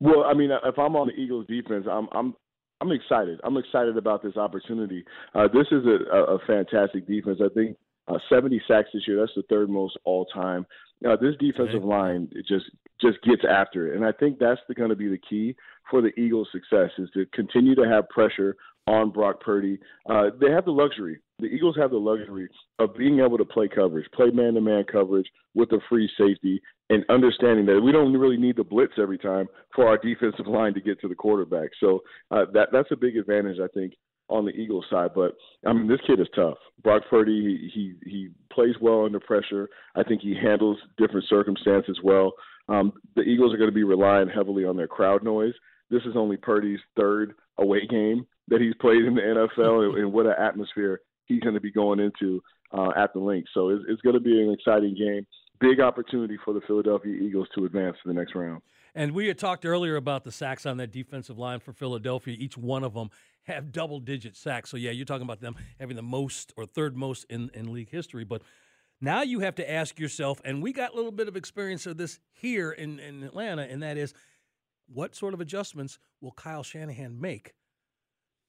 [0.00, 2.34] Well, I mean, if I'm on the Eagles defense, I'm I'm
[2.80, 3.38] I'm excited.
[3.44, 5.04] I'm excited about this opportunity.
[5.34, 7.38] Uh, this is a, a, fantastic defense.
[7.44, 7.76] I think
[8.08, 9.20] uh, 70 sacks this year.
[9.20, 10.66] That's the third most all time.
[11.06, 12.64] Uh, this defensive line it just
[13.02, 15.54] just gets after it, and I think that's going to be the key
[15.90, 19.78] for the Eagles' success is to continue to have pressure on Brock Purdy.
[20.08, 21.20] Uh, they have the luxury.
[21.38, 25.72] The Eagles have the luxury of being able to play coverage, play man-to-man coverage with
[25.72, 29.86] a free safety, and understanding that we don't really need the blitz every time for
[29.86, 31.70] our defensive line to get to the quarterback.
[31.80, 33.94] So uh, that that's a big advantage, I think,
[34.28, 35.10] on the Eagles side.
[35.14, 35.32] But
[35.66, 36.58] I mean, this kid is tough.
[36.82, 39.68] Brock Purdy, he he, he plays well under pressure.
[39.94, 42.32] I think he handles different circumstances well.
[42.68, 45.54] Um, the Eagles are going to be relying heavily on their crowd noise.
[45.90, 50.12] This is only Purdy's third away game that he's played in the NFL, and, and
[50.12, 53.46] what an atmosphere he's going to be going into uh, at the Linc.
[53.54, 55.26] So it's, it's going to be an exciting game.
[55.58, 58.60] Big opportunity for the Philadelphia Eagles to advance to the next round.
[58.94, 62.36] And we had talked earlier about the sacks on that defensive line for Philadelphia.
[62.38, 63.08] Each one of them
[63.44, 64.70] have double digit sacks.
[64.70, 67.90] So, yeah, you're talking about them having the most or third most in, in league
[67.90, 68.24] history.
[68.24, 68.42] But
[69.00, 71.96] now you have to ask yourself, and we got a little bit of experience of
[71.96, 74.12] this here in, in Atlanta, and that is
[74.92, 77.54] what sort of adjustments will Kyle Shanahan make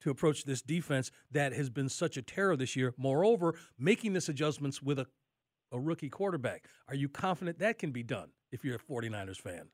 [0.04, 2.94] to approach this defense that has been such a terror this year?
[2.98, 5.08] Moreover, making this adjustments with a,
[5.72, 6.66] a rookie quarterback.
[6.88, 9.70] Are you confident that can be done if you're a 49ers fan?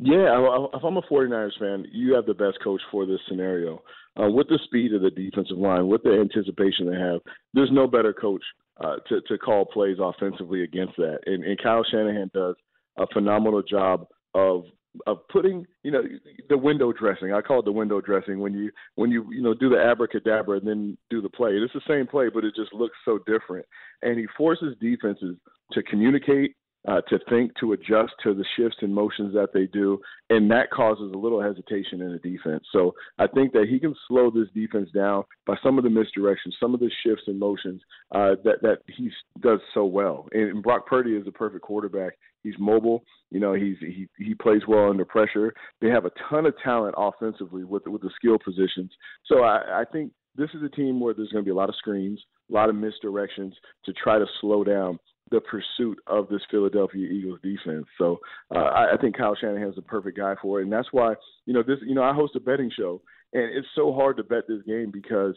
[0.00, 0.26] Yeah,
[0.74, 3.82] if I'm a 49ers fan, you have the best coach for this scenario.
[4.20, 7.20] Uh, with the speed of the defensive line, with the anticipation they have,
[7.52, 8.42] there's no better coach
[8.80, 11.18] uh, to to call plays offensively against that.
[11.26, 12.56] And, and Kyle Shanahan does
[12.98, 14.64] a phenomenal job of
[15.06, 16.02] of putting you know
[16.48, 17.32] the window dressing.
[17.32, 20.58] I call it the window dressing when you when you you know do the abracadabra
[20.58, 21.50] and then do the play.
[21.52, 23.66] It's the same play, but it just looks so different.
[24.02, 25.36] And he forces defenses
[25.72, 29.98] to communicate uh, to think, to adjust to the shifts and motions that they do,
[30.30, 32.62] and that causes a little hesitation in the defense.
[32.72, 36.52] So I think that he can slow this defense down by some of the misdirections,
[36.60, 37.80] some of the shifts and motions
[38.14, 40.28] uh, that that he does so well.
[40.32, 42.14] And, Brock Purdy is the perfect quarterback.
[42.44, 43.02] He's mobile.
[43.30, 45.52] You know, he's he he plays well under pressure.
[45.80, 48.92] They have a ton of talent offensively with with the skill positions.
[49.26, 51.68] So I, I think this is a team where there's going to be a lot
[51.68, 53.52] of screens, a lot of misdirections
[53.86, 54.98] to try to slow down
[55.30, 57.86] the pursuit of this Philadelphia Eagles defense.
[57.98, 58.18] So
[58.54, 61.14] uh, I, I think Kyle Shanahan is the perfect guy for it, and that's why
[61.46, 61.78] you know this.
[61.84, 63.00] You know, I host a betting show,
[63.32, 65.34] and it's so hard to bet this game because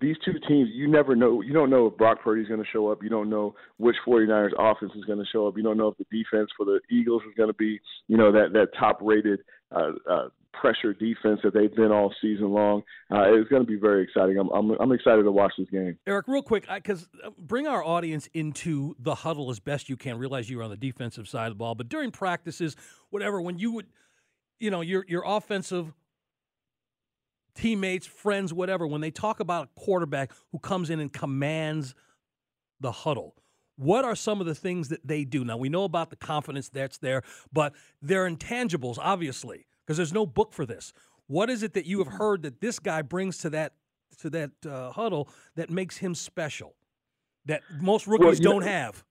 [0.00, 1.40] these two teams, you never know.
[1.40, 3.02] You don't know if Brock Purdy is going to show up.
[3.02, 5.56] You don't know which 49ers offense is going to show up.
[5.56, 8.32] You don't know if the defense for the Eagles is going to be, you know,
[8.32, 9.40] that that top rated
[9.74, 12.82] uh, uh, pressure defense that they've been all season long.
[13.10, 14.38] Uh, it's going to be very exciting.
[14.38, 15.98] I'm, I'm, I'm excited to watch this game.
[16.06, 20.18] Eric, real quick, because uh, bring our audience into the huddle as best you can.
[20.18, 22.76] Realize you're on the defensive side of the ball, but during practices,
[23.10, 23.86] whatever, when you would,
[24.58, 25.92] you know, your your offensive
[27.56, 31.94] teammates, friends, whatever, when they talk about a quarterback who comes in and commands
[32.80, 33.34] the huddle.
[33.76, 35.44] What are some of the things that they do?
[35.44, 40.26] Now, we know about the confidence that's there, but they're intangibles, obviously because there's no
[40.26, 40.92] book for this.
[41.28, 43.74] What is it that you have heard that this guy brings to that
[44.20, 46.74] to that uh, huddle that makes him special
[47.44, 49.04] that most rookies well, don't know, have?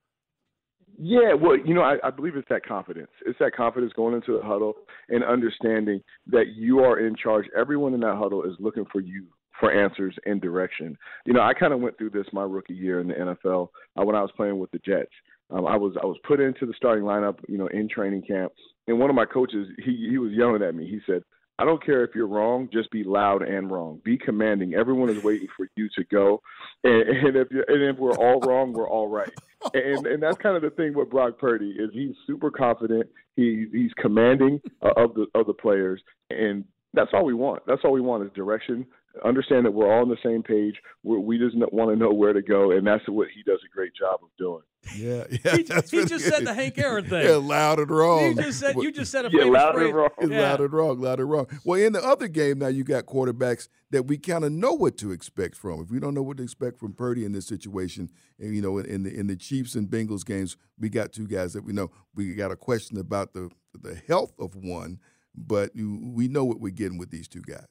[0.97, 3.10] Yeah, well, you know, I, I believe it's that confidence.
[3.25, 4.75] It's that confidence going into the huddle
[5.10, 7.45] and understanding that you are in charge.
[7.58, 9.25] Everyone in that huddle is looking for you
[9.60, 10.97] for answers and direction.
[11.25, 14.05] You know, I kind of went through this my rookie year in the NFL uh,
[14.05, 15.12] when I was playing with the Jets.
[15.49, 18.51] Um, I was I was put into the starting lineup, you know, in training camp,
[18.88, 20.88] and one of my coaches he he was yelling at me.
[20.88, 21.23] He said,
[21.58, 24.02] "I don't care if you're wrong, just be loud and wrong.
[24.04, 24.74] Be commanding.
[24.74, 26.41] Everyone is waiting for you to go,
[26.84, 29.34] and, and if and if we're all wrong, we're all right."
[29.74, 33.08] And and that's kind of the thing with Brock Purdy is he's super confident.
[33.36, 37.63] He he's commanding uh, of the of the players, and that's all we want.
[37.65, 38.86] That's all we want is direction
[39.24, 40.76] Understand that we're all on the same page.
[41.04, 43.74] We're, we just want to know where to go, and that's what he does a
[43.74, 44.63] great job of doing.
[44.95, 45.58] Yeah, yeah.
[45.58, 45.63] He,
[45.98, 47.26] he just said the Hank Aaron thing.
[47.26, 48.24] Yeah, loud and wrong.
[48.24, 50.10] You just said you just said a Yeah, loud and wrong.
[50.21, 50.41] Yeah.
[50.41, 51.48] loud and wrong, loud and wrong.
[51.63, 54.98] Well, in the other game now, you got quarterbacks that we kind of know what
[54.98, 55.82] to expect from.
[55.82, 58.78] If we don't know what to expect from Purdy in this situation, and, you know,
[58.78, 61.91] in the in the Chiefs and Bengals games, we got two guys that we know.
[62.13, 65.00] We got a question about the the health of one,
[65.36, 67.65] but we know what we're getting with these two guys.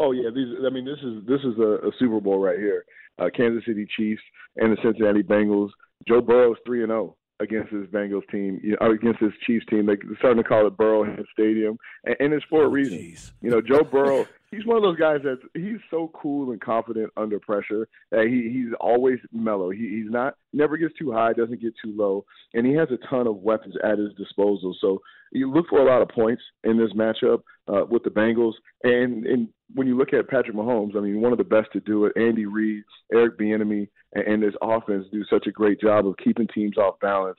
[0.00, 0.48] Oh yeah, these.
[0.64, 2.84] I mean, this is this is a, a Super Bowl right here.
[3.18, 4.22] Uh, Kansas City Chiefs
[4.56, 5.70] and the Cincinnati Bengals.
[6.06, 9.86] Joe Burrow's three and zero against his Bengals team, you know, against his Chiefs team.
[9.86, 12.98] They're starting to call it Burrowhead Stadium, and, and it's for a Oh, reason.
[12.98, 13.32] jeez.
[13.42, 14.26] You know, Joe Burrow.
[14.50, 18.50] He's one of those guys that he's so cool and confident under pressure that he
[18.50, 19.70] he's always mellow.
[19.70, 23.06] He he's not never gets too high, doesn't get too low, and he has a
[23.08, 24.74] ton of weapons at his disposal.
[24.80, 25.00] So
[25.32, 29.26] you look for a lot of points in this matchup uh, with the Bengals, and
[29.26, 32.06] and when you look at Patrick Mahomes, I mean, one of the best to do
[32.06, 32.12] it.
[32.16, 36.48] Andy Reid, Eric Bieniemy, and, and this offense do such a great job of keeping
[36.54, 37.38] teams off balance.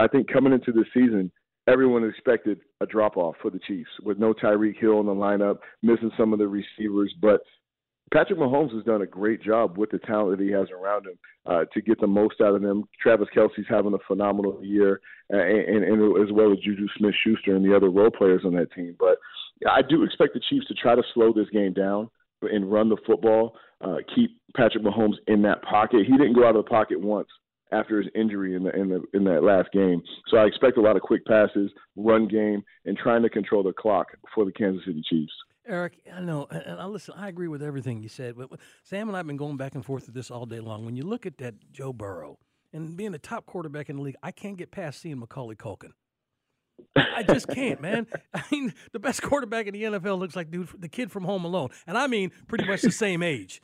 [0.00, 1.30] I think coming into this season,
[1.70, 5.58] everyone expected a drop off for the Chiefs with no Tyreek Hill in the lineup,
[5.82, 7.40] missing some of the receivers, but
[8.12, 11.18] Patrick Mahomes has done a great job with the talent that he has around him
[11.46, 12.82] uh, to get the most out of them.
[13.00, 15.00] Travis Kelce's having a phenomenal year,
[15.32, 18.72] uh, and, and as well as Juju Smith-Schuster and the other role players on that
[18.72, 18.96] team.
[18.98, 19.18] But
[19.70, 22.10] I do expect the Chiefs to try to slow this game down
[22.42, 26.00] and run the football, uh, keep Patrick Mahomes in that pocket.
[26.06, 27.28] He didn't go out of the pocket once
[27.72, 30.02] after his injury in the in the in that last game.
[30.28, 33.72] So I expect a lot of quick passes, run game, and trying to control the
[33.72, 35.32] clock for the Kansas City Chiefs.
[35.66, 37.14] Eric, I know, and I listen.
[37.16, 38.50] I agree with everything you said, but
[38.82, 40.84] Sam and I've been going back and forth with this all day long.
[40.84, 42.38] When you look at that Joe Burrow
[42.72, 45.92] and being the top quarterback in the league, I can't get past seeing Macaulay Culkin.
[46.96, 48.06] I just can't, man.
[48.34, 51.44] I mean, the best quarterback in the NFL looks like dude, the kid from Home
[51.44, 53.60] Alone, and I mean pretty much the same age.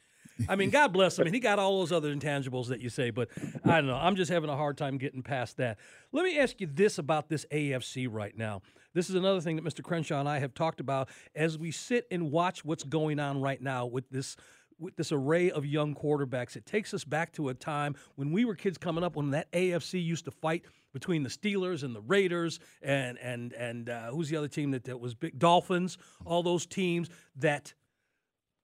[0.49, 1.27] I mean, God bless him.
[1.33, 3.29] he got all those other intangibles that you say, but
[3.64, 3.96] I don't know.
[3.96, 5.79] I'm just having a hard time getting past that.
[6.12, 8.62] Let me ask you this about this AFC right now.
[8.94, 9.83] This is another thing that Mr.
[9.83, 13.61] Crenshaw and I have talked about as we sit and watch what's going on right
[13.61, 14.37] now with this
[14.79, 16.57] with this array of young quarterbacks.
[16.57, 19.51] It takes us back to a time when we were kids coming up when that
[19.53, 24.29] AFC used to fight between the Steelers and the Raiders and and and uh, who's
[24.29, 27.75] the other team that, that was big Dolphins, all those teams that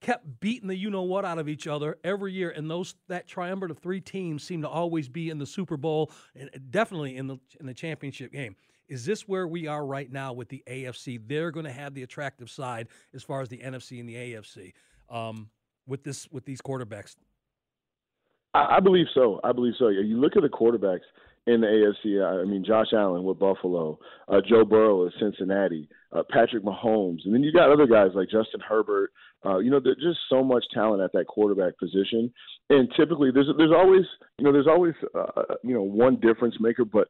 [0.03, 3.27] kept beating the you know what out of each other every year and those that
[3.27, 7.27] triumvirate of three teams seem to always be in the Super Bowl and definitely in
[7.29, 8.55] the in the championship game.
[8.89, 11.21] Is this where we are right now with the AFC?
[11.27, 14.73] They're going to have the attractive side as far as the NFC and the AFC
[15.09, 15.49] um,
[15.87, 17.17] with this with these quarterbacks.
[18.55, 19.41] I, I believe so.
[19.45, 19.89] I believe so.
[19.89, 21.07] You look at the quarterbacks
[21.47, 22.23] in the AFC.
[22.23, 27.35] I mean, Josh Allen with Buffalo, uh, Joe Burrow with Cincinnati, uh, Patrick Mahomes, and
[27.35, 29.11] then you got other guys like Justin Herbert.
[29.45, 32.33] Uh, you know, there's just so much talent at that quarterback position,
[32.71, 34.05] and typically there's there's always
[34.39, 37.09] you know there's always uh, you know one difference maker, but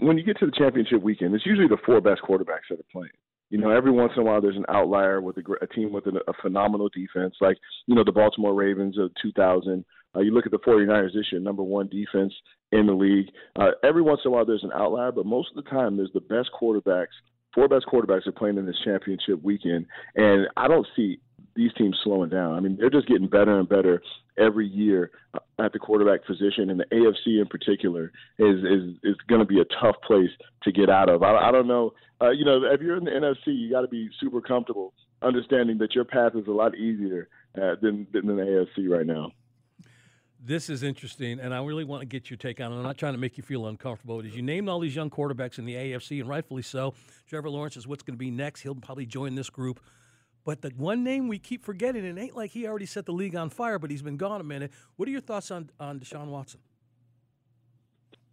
[0.00, 2.92] when you get to the championship weekend, it's usually the four best quarterbacks that are
[2.92, 3.10] playing.
[3.50, 6.06] You know, every once in a while there's an outlier with a, a team with
[6.06, 9.84] an, a phenomenal defense, like you know the Baltimore Ravens of 2000.
[10.14, 12.32] Uh, you look at the 49ers this year, number one defense
[12.72, 13.28] in the league.
[13.56, 16.12] Uh, every once in a while there's an outlier, but most of the time there's
[16.12, 17.06] the best quarterbacks.
[17.54, 21.20] Four best quarterbacks are playing in this championship weekend, and I don't see
[21.56, 22.54] these teams slowing down.
[22.54, 24.00] I mean, they're just getting better and better
[24.38, 29.16] every year uh, at the quarterback position, and the AFC in particular is is is
[29.28, 30.30] going to be a tough place
[30.62, 31.22] to get out of.
[31.22, 31.92] I, I don't know.
[32.20, 34.92] Uh, you know, if you're in the NFC, you got to be super comfortable
[35.22, 37.28] understanding that your path is a lot easier
[37.60, 39.32] uh, than than the AFC right now.
[40.42, 42.76] This is interesting, and I really want to get your take on it.
[42.76, 45.10] I'm not trying to make you feel uncomfortable, but as you named all these young
[45.10, 46.94] quarterbacks in the AFC, and rightfully so,
[47.28, 48.62] Trevor Lawrence is what's going to be next.
[48.62, 49.80] He'll probably join this group.
[50.44, 53.12] But the one name we keep forgetting, and it ain't like he already set the
[53.12, 54.72] league on fire, but he's been gone a minute.
[54.96, 56.60] What are your thoughts on, on Deshaun Watson?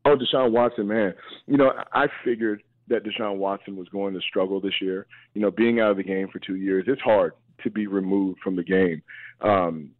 [0.05, 1.13] Oh, Deshaun Watson, man.
[1.45, 5.07] You know, I figured that Deshaun Watson was going to struggle this year.
[5.33, 8.39] You know, being out of the game for two years, it's hard to be removed
[8.41, 9.01] from the game.
[9.41, 9.91] Um,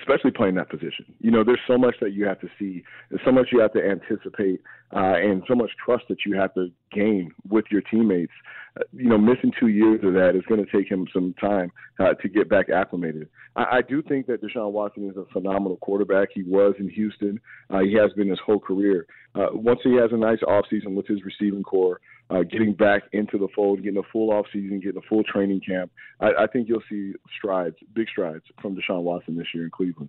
[0.00, 1.04] especially playing that position.
[1.20, 3.72] You know, there's so much that you have to see, there's so much you have
[3.74, 4.60] to anticipate,
[4.94, 8.32] uh, and so much trust that you have to gain with your teammates.
[8.78, 11.70] Uh, you know, missing two years of that is going to take him some time
[12.00, 13.28] uh, to get back acclimated.
[13.56, 16.28] I, I do think that Deshaun Watson is a phenomenal quarterback.
[16.34, 17.40] He was in Houston.
[17.70, 19.06] Uh, he has been his whole career.
[19.34, 23.36] Uh, once he has a nice offseason with his receiving corps, uh, getting back into
[23.38, 26.82] the fold, getting a full offseason, getting a full training camp, I, I think you'll
[26.88, 30.08] see strides, big strides from Deshaun Watson this year in Cleveland.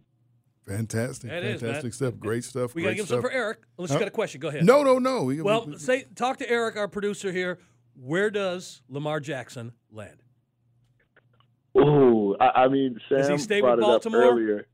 [0.67, 1.91] Fantastic, That is, fantastic man.
[1.91, 2.19] stuff.
[2.19, 2.73] Great stuff.
[2.73, 3.31] We got to great give some stuff.
[3.31, 3.59] for Eric.
[3.77, 3.95] Unless Huh?
[3.95, 4.65] you got a question, go ahead.
[4.65, 5.23] No, no, no.
[5.23, 7.59] We, Well, we- say talk to Eric, our producer here.
[7.95, 10.17] Where does Lamar Jackson land?
[11.75, 12.35] Oh.
[12.39, 14.23] I, I mean, Sam Does he stay brought with it Baltimore?
[14.23, 14.67] up earlier.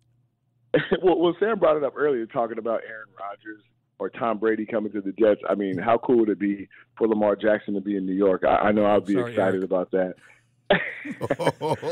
[1.03, 3.61] well, well, Sam brought it up earlier, talking about Aaron Rodgers
[4.01, 5.41] or Tom Brady coming to the Jets.
[5.47, 8.41] I mean, how cool would it be for Lamar Jackson to be in New York?
[8.43, 9.65] I, I know I'd be Sorry, excited Erik.
[9.65, 10.15] about that.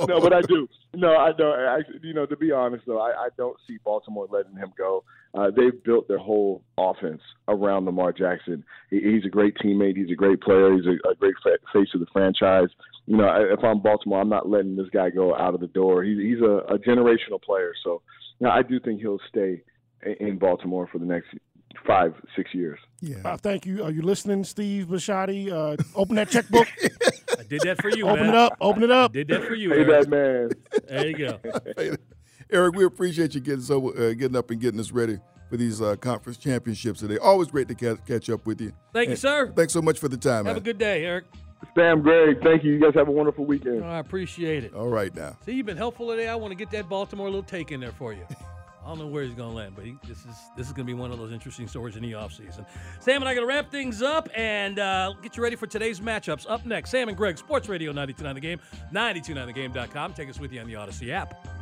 [0.08, 0.68] no, but I do.
[0.96, 1.54] No, I don't.
[1.60, 5.04] I, you know, to be honest, though, I, I don't see Baltimore letting him go.
[5.36, 8.64] Uh, they've built their whole offense around Lamar Jackson.
[8.90, 9.96] He, he's a great teammate.
[9.98, 10.74] He's a great player.
[10.74, 12.70] He's a, a great fa- face of the franchise.
[13.06, 15.68] You know, I- if I'm Baltimore, I'm not letting this guy go out of the
[15.68, 16.04] door.
[16.04, 17.74] He's he's a, a generational player.
[17.84, 18.02] So,
[18.40, 19.62] you know, I do think he'll stay
[20.04, 21.28] in- in Baltimore for the next
[21.86, 22.80] five, six years.
[23.02, 23.18] Yeah.
[23.24, 23.84] Uh, thank you.
[23.84, 25.52] Are you listening, Steve Bisciotti?
[25.52, 26.68] Uh, open that checkbook.
[27.40, 28.30] I did that for you, open man.
[28.30, 28.58] it up.
[28.62, 29.14] Open it I up.
[29.14, 30.10] did that for you, Hey, Erik.
[30.10, 30.50] that man.
[30.88, 31.40] There you go.
[31.78, 31.92] Hey,
[32.52, 35.82] Erik, we appreciate you getting so uh, getting up and getting us ready for these
[35.82, 37.18] uh, conference championships today.
[37.18, 38.74] Always great to catch, catch up with you.
[38.94, 39.52] Thank you, sir.
[39.56, 41.26] Thanks so much for the time, Have a good day, Erik.
[41.76, 42.72] Sam, Greg, thank you.
[42.74, 43.84] You guys have a wonderful weekend.
[43.84, 44.74] Oh, I appreciate it.
[44.74, 45.38] All right now.
[45.46, 46.28] See, you've been helpful today.
[46.28, 48.26] I want to get that Baltimore little take in there for you.
[48.90, 50.88] I don't know where he's going to land, but he, this is this is going
[50.88, 52.66] to be one of those interesting stories in the offseason.
[53.00, 56.00] Sam and I going to wrap things up and uh, get you ready for today's
[56.00, 56.50] matchups.
[56.50, 58.60] Up next, Sam and Greg, Sports Radio 929 The Game,
[58.92, 60.14] 929thegame.com.
[60.16, 61.59] Take us with you on the Audacy app.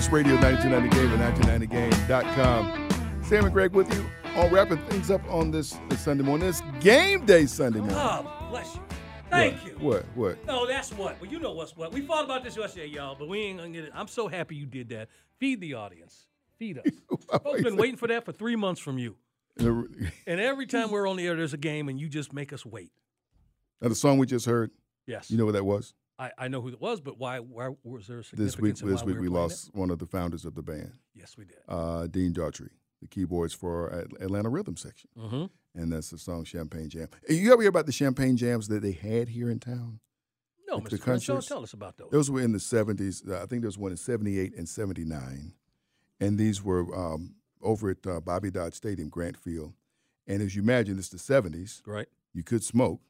[0.00, 3.22] Sports Radio 929 The Game and 929thegame.com.
[3.22, 4.06] Sam and Greg with you.
[4.34, 6.46] All wrapping things up on this, this Sunday morning.
[6.46, 7.98] This game day Sunday morning.
[7.98, 8.80] Oh, bless you.
[9.28, 9.66] Thank what?
[9.66, 9.72] you.
[9.78, 10.06] What?
[10.14, 10.46] What?
[10.46, 11.20] No, that's what.
[11.20, 11.92] Well, you know what's what.
[11.92, 13.92] We fought about this yesterday, y'all, but we ain't gonna get it.
[13.94, 15.10] I'm so happy you did that.
[15.38, 16.24] Feed the audience.
[16.58, 16.86] Feed us.
[17.42, 19.16] Folks been waiting for that for three months from you.
[19.58, 22.64] And every time we're on the air, there's a game, and you just make us
[22.64, 22.90] wait.
[23.80, 24.70] the song we just heard,
[25.06, 25.30] Yes.
[25.30, 25.92] you know what that was?
[26.20, 27.38] I, I know who it was, but why?
[27.38, 30.06] Why was there a This week, this why week we playing lost one of the
[30.06, 31.56] founders of the band, Yes, we did.
[31.68, 32.68] uh, Dean Daughtry,
[33.00, 33.88] the keyboards for
[34.20, 35.08] Atlanta Rhythm Section.
[35.18, 35.44] Mm-hmm.
[35.80, 37.08] And that's the song Champagne Jam.
[37.28, 40.00] You ever hear about the Champagne Jams that they had here in town?
[40.68, 41.00] No, The Mr.
[41.02, 41.46] Concerts?
[41.46, 42.10] tell us about those.
[42.10, 43.28] Those were in the 70s.
[43.28, 45.54] Uh, I think there was one in 78 and 79.
[46.20, 49.72] And these were um, over at uh, Bobby Dodd Stadium, Grant Field.
[50.26, 51.80] And as you imagine, it's the 70s.
[51.86, 52.06] Right.
[52.34, 53.00] You could smoke.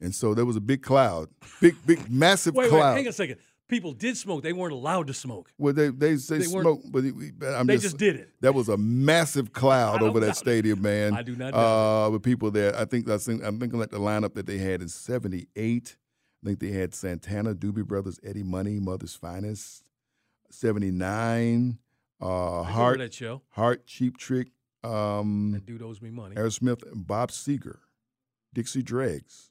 [0.00, 1.28] And so there was a big cloud,
[1.60, 2.90] big, big, massive Wait, cloud.
[2.90, 3.36] wait, hang on a second.
[3.68, 4.42] People did smoke.
[4.42, 5.52] They weren't allowed to smoke.
[5.56, 7.04] Well, they they, they, They smoked, but,
[7.46, 8.30] I'm They just, just did it.
[8.40, 11.14] That was a massive cloud over that stadium, man.
[11.14, 13.90] I do not doubt uh, With people there, I think I think I'm thinking like
[13.90, 15.96] the lineup that they had in '78.
[16.42, 19.84] I think they had Santana, Doobie Brothers, Eddie Money, Mother's Finest,
[20.48, 21.78] '79,
[22.20, 23.42] uh, Heart, that show.
[23.50, 24.48] Heart, Cheap Trick,
[24.82, 26.36] um, That dude owes me money.
[26.36, 27.78] Aerosmith, Bob Seger,
[28.54, 29.49] Dixie Dregs.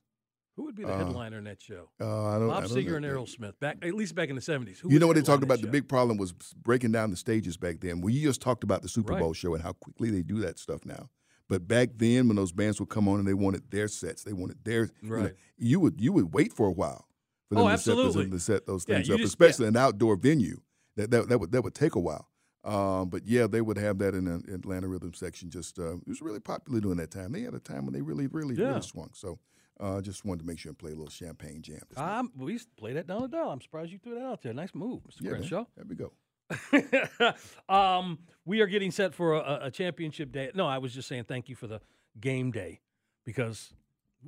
[0.59, 1.87] Who would be the uh, headliner in that show?
[2.01, 2.95] Uh, I don't, I Bob don't Seger know.
[2.97, 3.57] and Aerosmith.
[3.61, 4.81] Back at least back in the seventies.
[4.85, 5.61] You know what they talked about?
[5.61, 8.03] The big problem was breaking down the stages back then.
[8.05, 9.21] You just talked about the Super Right.
[9.21, 11.09] Bowl show and how quickly they do that stuff now.
[11.47, 14.33] But back then, when those bands would come on and they wanted their sets, they
[14.33, 15.35] wanted their you know, Right.
[15.57, 17.07] You would you would wait for a while
[17.47, 19.77] for them Oh, to, set those, to set those things you up, just- especially an
[19.77, 20.59] outdoor venue.
[20.97, 22.27] That, that that would that would take a while.
[22.65, 25.49] Um, but yeah, they would have that in the Atlanta Rhythm section.
[25.49, 27.31] Just uh, it was really popular during that time.
[27.31, 28.67] They had a time when they really, really, Yeah.
[28.71, 29.11] really swung.
[29.13, 29.39] So
[29.79, 31.81] uh, just wanted to make sure and play a little champagne jam.
[31.95, 33.49] Um, we used to play that down the dial.
[33.49, 34.53] I'm surprised you threw that out there.
[34.53, 35.21] Nice move, Mr.
[35.21, 35.29] yeah.
[35.31, 35.65] Crenshaw.
[35.75, 36.13] There we go.
[37.73, 40.51] um, we are getting set for a, a championship day.
[40.55, 41.79] No, I was just saying thank you for the
[42.19, 42.81] game day
[43.25, 43.73] because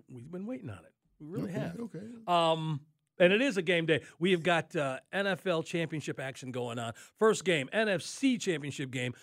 [0.09, 0.93] we've been waiting on it.
[1.19, 1.79] We really okay, have.
[1.79, 1.99] Okay.
[2.27, 2.81] Um,
[3.19, 4.01] and it is a game day.
[4.19, 6.93] We have got uh, NFL championship action going on.
[7.19, 9.13] First game, NFC championship game,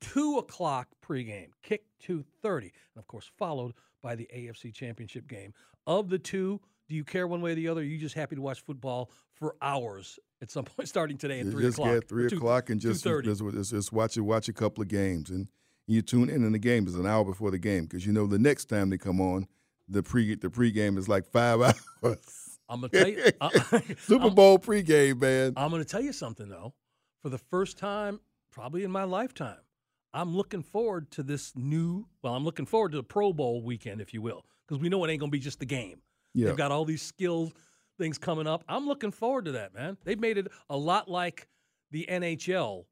[0.00, 5.52] two o'clock pregame, kick two thirty, and of course followed by the AFC championship game.
[5.86, 7.80] Of the two, do you care one way or the other?
[7.80, 11.46] Are you just happy to watch football for hours at some point, starting today at
[11.46, 14.20] You three just o'clock, get three two- o'clock and just just, just, just watch it,
[14.22, 15.48] watch a couple of games, and
[15.86, 18.26] you tune in, and the game is an hour before the game because you know
[18.26, 19.46] the next time they come on,
[19.88, 21.60] the pre the pregame is like five
[22.02, 22.58] hours.
[22.68, 23.48] I'm gonna tell you, I,
[23.98, 25.54] Super I'm- Bowl pregame, man.
[25.56, 26.74] I'm going to tell you something though.
[27.22, 28.20] For the first time,
[28.52, 29.56] probably in my lifetime,
[30.14, 32.06] I'm looking forward to this new.
[32.22, 35.04] Well, I'm looking forward to the Pro Bowl weekend, if you will, because we know
[35.04, 36.00] it ain't going to be just the game.
[36.34, 36.46] Yeah.
[36.46, 37.52] They've got all these skill
[37.98, 38.64] things coming up.
[38.68, 39.96] I'm looking forward to that, man.
[40.04, 41.48] They've made it a lot like
[41.90, 42.84] the NHL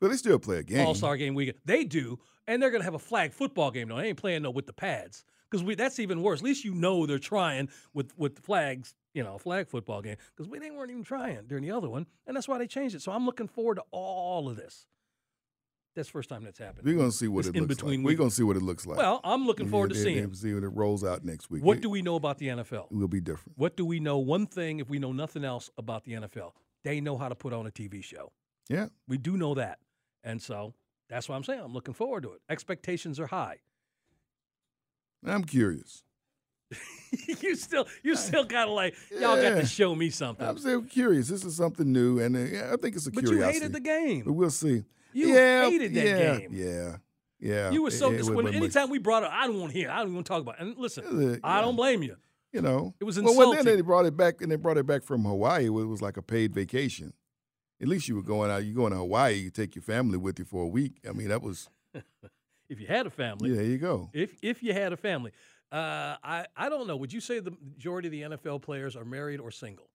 [0.00, 0.86] But they still play a game.
[0.86, 1.58] All Star Game weekend.
[1.64, 3.88] They do, and they're going to have a flag football game.
[3.88, 3.96] though.
[3.96, 6.40] they ain't playing no with the pads because we that's even worse.
[6.40, 8.94] At least you know they're trying with with the flags.
[9.12, 11.90] You know, a flag football game because we they weren't even trying during the other
[11.90, 13.02] one, and that's why they changed it.
[13.02, 14.86] So I'm looking forward to all of this.
[16.00, 16.86] That's the first time that's happened.
[16.86, 18.06] We're gonna see what It's it in looks between like.
[18.12, 18.96] We're gonna see what it looks like.
[18.96, 20.18] Well, I'm looking forward to seeing.
[20.24, 21.62] and See when it rolls out next week.
[21.62, 22.86] What It- do we know about the NFL?
[22.90, 23.58] It will be different.
[23.58, 24.16] What do we know?
[24.16, 27.52] One thing, if we know nothing else about the NFL, they know how to put
[27.52, 28.32] on a TV show.
[28.70, 28.86] Yeah.
[29.06, 29.78] We do know that.
[30.24, 30.72] And so
[31.10, 32.40] that's why I'm saying I'm looking forward to it.
[32.48, 33.58] Expectations are high.
[35.26, 36.02] I'm curious.
[37.42, 40.46] you still you still kind of like y'all got to show me something.
[40.46, 41.28] I'm still curious.
[41.28, 44.22] This is something new, and uh, I think it's a But you hated the game.
[44.24, 44.84] But we'll see.
[45.12, 46.50] You yeah, hated that yeah, game.
[46.52, 46.96] Yeah,
[47.40, 47.70] yeah.
[47.70, 48.54] You were so It- it disappointed.
[48.60, 49.90] wasn't much- we brought it, I don't want to hear.
[49.90, 50.56] I don't want to talk about.
[50.56, 50.62] It.
[50.62, 51.04] And listen,
[51.42, 52.16] Uh, I don't blame you.
[52.52, 53.38] You know, It was insulting.
[53.38, 55.66] Well, then they brought it back, and they brought it back from Hawaii.
[55.66, 57.12] It was like a paid vacation.
[57.80, 58.64] At least you were going out.
[58.64, 59.34] You're going to Hawaii.
[59.34, 60.98] You take your family with you for a week.
[61.08, 61.68] I mean, that was.
[62.68, 64.10] If you had a family, Yeah, there you go.
[64.12, 65.32] if if you had a family,
[65.72, 66.96] uh, I I don't know.
[66.96, 69.89] Would you say the majority of the NFL players are married or single?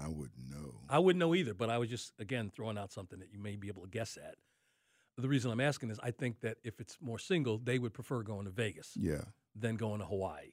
[0.00, 0.80] I wouldn't know.
[0.88, 3.56] I wouldn't know either, but I was just again throwing out something that you may
[3.56, 4.36] be able to guess at.
[5.18, 8.22] The reason I'm asking is I think that if it's more single, they would prefer
[8.22, 9.24] going to Vegas Yeah,
[9.54, 10.52] than going to Hawaii.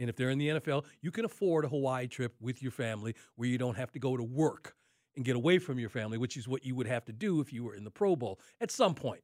[0.00, 3.14] And if they're in the NFL, you can afford a Hawaii trip with your family
[3.36, 4.74] where you don't have to go to work
[5.16, 7.52] and get away from your family, which is what you would have to do if
[7.52, 9.22] you were in the Pro Bowl at some point.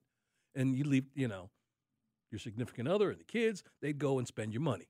[0.54, 1.50] And you leave, you know,
[2.32, 4.88] your significant other and the kids, they'd go and spend your money.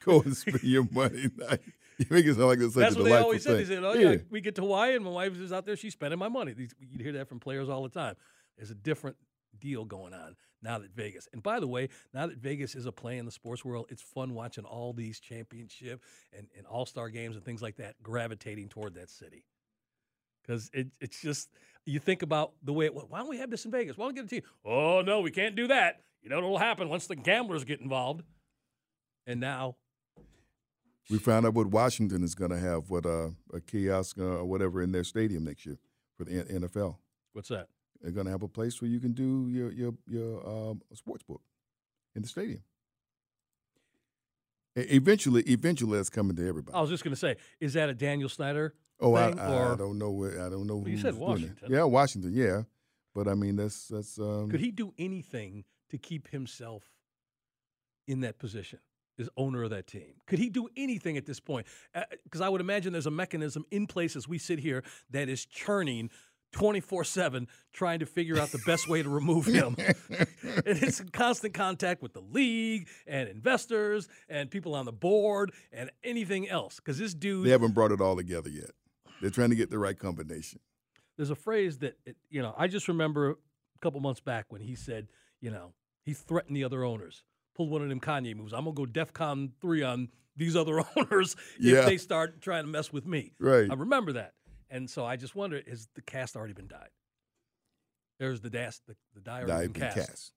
[0.04, 1.30] go and spend your money.
[1.98, 3.58] you make it sound like it's such That's a what they always said.
[3.58, 4.16] They said, "Oh yeah.
[4.30, 5.76] we get to Hawaii, and my wife is out there.
[5.76, 8.14] She's spending my money." These, you'd hear that from players all the time.
[8.56, 9.16] There's a different
[9.58, 11.28] deal going on now that Vegas.
[11.32, 14.02] And by the way, now that Vegas is a play in the sports world, it's
[14.02, 16.02] fun watching all these championship
[16.36, 19.44] and, and all star games and things like that gravitating toward that city.
[20.42, 21.50] Because it, it's just
[21.86, 23.10] you think about the way it went.
[23.10, 23.96] Why don't we have this in Vegas?
[23.96, 24.42] Why don't we get a team?
[24.64, 26.00] Oh no, we can't do that.
[26.22, 28.22] You know what'll happen once the gamblers get involved.
[29.26, 29.76] And now
[31.10, 34.44] We found out what Washington is going to have, what uh, a kiosk uh, or
[34.44, 35.78] whatever in their stadium next year
[36.16, 36.96] for the NFL.
[37.32, 37.68] what's that?
[38.00, 41.22] They're going to have a place where you can do your your your um, sports
[41.22, 41.42] book
[42.14, 42.62] in the stadium.
[44.76, 46.74] Eventually, eventually, that's coming to everybody.
[46.74, 49.54] I was just going to say, is that a Daniel Snyder Oh, I, thing, I,
[49.54, 50.76] or I don't know where I don't know.
[50.76, 51.14] Well, you said.
[51.14, 51.68] Washington.
[51.70, 52.32] Yeah, Washington.
[52.34, 52.62] Yeah,
[53.14, 54.18] but I mean that's that's.
[54.18, 56.84] Um, could he do anything to keep himself
[58.06, 58.78] in that position
[59.20, 60.14] as owner of that team?
[60.26, 61.66] Could he do anything at this point?
[61.94, 65.28] Uh, because I would imagine there's a mechanism in place as we sit here that
[65.28, 66.10] is churning.
[66.52, 69.76] 24 7 trying to figure out the best way to remove him.
[69.78, 70.26] and
[70.82, 75.92] it's in constant contact with the league and investors and people on the board and
[76.02, 76.76] anything else.
[76.76, 78.70] Because this dude, They haven't brought it all together yet.
[79.20, 80.58] They're trying to get the right combination.
[81.16, 84.60] there's a phrase that it, you know i just remember a couple months back when
[84.60, 85.06] he said
[85.40, 87.22] you know he threatened the other owners
[87.60, 91.36] pulled one of them kanye moves i'm gonna go defcon 3 on these other owners
[91.58, 91.80] Yeah.
[91.80, 93.70] if they start trying to mess with me Right.
[93.70, 94.32] i remember that
[94.70, 96.88] and so i just wonder is the cast already been dyed
[98.18, 100.32] there's the das the, the die already been cast, cast.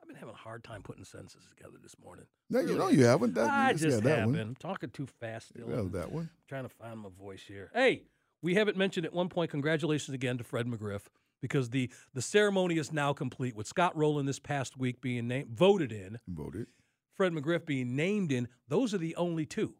[0.00, 3.04] I've been having a hard time putting sentences together this morning No, you know you
[3.04, 3.34] haven't.
[3.34, 6.24] That, i you just haven't i'm talking too fast still You that one.
[6.24, 7.70] I'm trying to find my voice here.
[7.74, 8.02] Hey,
[8.40, 9.50] we haven't mentioned at one point.
[9.50, 11.02] Congratulations again to Fred McGriff
[11.42, 15.50] because the the ceremony is now complete with Scott Rolen this past week being named
[15.50, 16.68] voted in, Voted.
[17.14, 18.48] Fred McGriff being named in.
[18.68, 19.74] Those are the only two.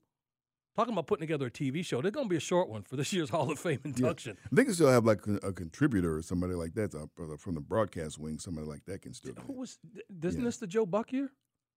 [0.76, 2.96] Talking about putting together a TV show, they're going to be a short one for
[2.96, 4.38] this year's Hall of Fame induction.
[4.50, 7.60] I think they still have like a, contributor or somebody like that uh, from the
[7.60, 8.38] broadcast wing.
[8.38, 9.34] Somebody like that can still.
[9.46, 9.78] Who was?
[10.22, 10.44] Isn't Yeah.
[10.46, 11.30] this the Joe Buck year?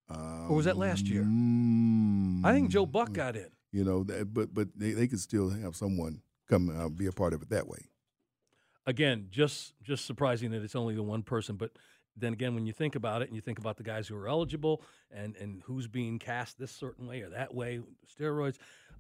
[0.09, 1.23] Um, Or was that last year?
[1.23, 3.47] I think Joe Buck got in.
[3.73, 7.11] You know, that, but but they, they could still have someone come uh, be a
[7.11, 7.79] part of it that way.
[8.85, 11.55] Again, just just surprising that it's only the one person.
[11.55, 11.71] But
[12.15, 14.27] then again, when you think about it, and you think about the guys who are
[14.27, 14.81] eligible
[15.11, 18.57] and and who's being cast this certain way or that way, steroids,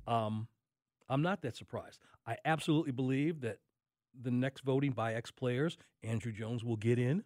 [0.07, 0.47] um,
[1.07, 1.99] I'm not that surprised.
[2.25, 3.59] I absolutely believe that
[4.19, 7.23] the next voting by ex players, Andruw Jones will get in.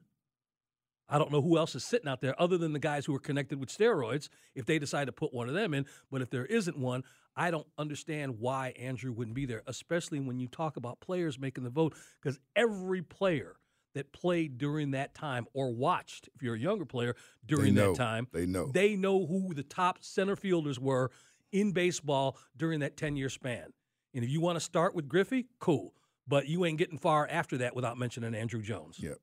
[1.10, 3.20] I don't know who else is sitting out there other than the guys who are
[3.20, 5.86] connected with steroids if they decide to put one of them in.
[6.12, 7.04] But if there isn't one,
[7.36, 11.64] I don't understand why Andruw wouldn't be there, especially when you talk about players making
[11.64, 13.56] the vote, because every player
[13.96, 17.94] that played during that time or watched, if you're a younger player during know.
[17.94, 18.68] that time, They know.
[18.72, 21.10] they know who the top center fielders were
[21.52, 23.74] in baseball during that 10 year span.
[24.14, 25.94] And if you want to start with Griffey, cool.
[26.28, 29.00] But you ain't getting far after that without mentioning Andruw Jones.
[29.00, 29.18] Yep.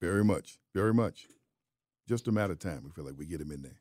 [0.00, 0.58] Very much.
[0.74, 1.26] Very much.
[2.08, 2.82] Just a matter of time.
[2.84, 3.80] We feel like we get him in there.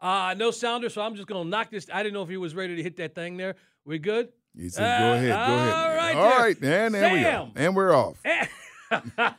[0.00, 1.86] Uh, no sounder, so I'm just going to knock this.
[1.92, 3.54] I didn't know if he was ready to hit that thing there.
[3.86, 4.28] We good?
[4.56, 6.38] He said, "Go ahead, go ahead." Uh, All right, All there.
[6.38, 7.52] right, and there we go, Sam.
[7.56, 8.16] and we're off.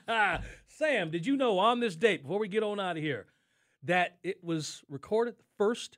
[0.68, 3.28] Sam, did you know on this date, before we get on out of here,
[3.84, 5.98] that it was recorded the first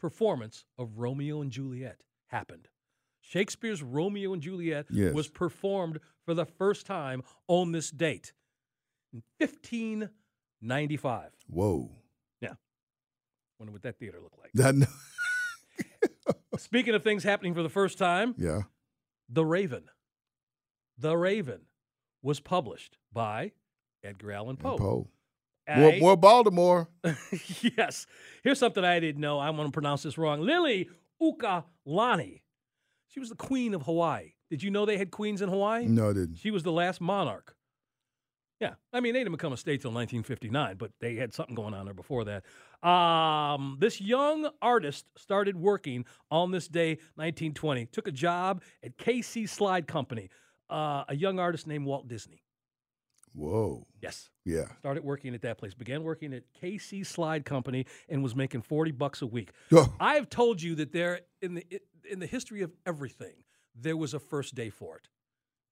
[0.00, 2.68] performance of Romeo and Juliet happened?
[3.20, 5.12] Shakespeare's Romeo and Juliet Yes.
[5.12, 8.32] was performed for the first time on this date.
[9.12, 11.30] In 1595.
[11.48, 11.90] Whoa.
[12.40, 12.54] Yeah.
[13.58, 14.50] Wonder what that theater looked like.
[14.54, 14.88] That,
[16.58, 18.62] Speaking of things happening for the first time, yeah.
[19.28, 19.84] The Raven.
[20.98, 21.60] The Raven
[22.22, 23.52] was published by
[24.02, 24.76] Edgar Allan Poe.
[24.78, 25.08] Poe.
[25.76, 26.88] More, I- more Baltimore.
[27.76, 28.06] yes.
[28.42, 29.38] Here's something I didn't know.
[29.38, 30.40] I'm going to pronounce this wrong.
[30.40, 30.88] Lily
[31.22, 32.40] Ukalani.
[33.08, 34.32] She was the queen of Hawaii.
[34.50, 35.86] Did you know they had queens in Hawaii?
[35.86, 36.36] No, I didn't.
[36.36, 37.54] She was the last monarch.
[38.60, 38.74] Yeah.
[38.92, 41.84] I mean, they didn't become a state till 1959, but they had something going on
[41.84, 42.44] there before that.
[42.86, 47.86] Um, this young artist started working on this day, 1920.
[47.86, 50.28] Took a job at KC Slide Company,
[50.68, 52.42] uh, a young artist named Walt Disney.
[53.32, 53.86] Whoa.
[54.02, 54.30] Yes.
[54.44, 54.64] Yeah.
[54.80, 55.74] Started working at that place.
[55.74, 59.52] Began working at KC Slide Company and was making 40 bucks a week.
[59.72, 59.92] Oh.
[60.00, 61.64] I have told you that there in the
[62.10, 63.44] in the history of everything,
[63.74, 65.08] there was a first day for it.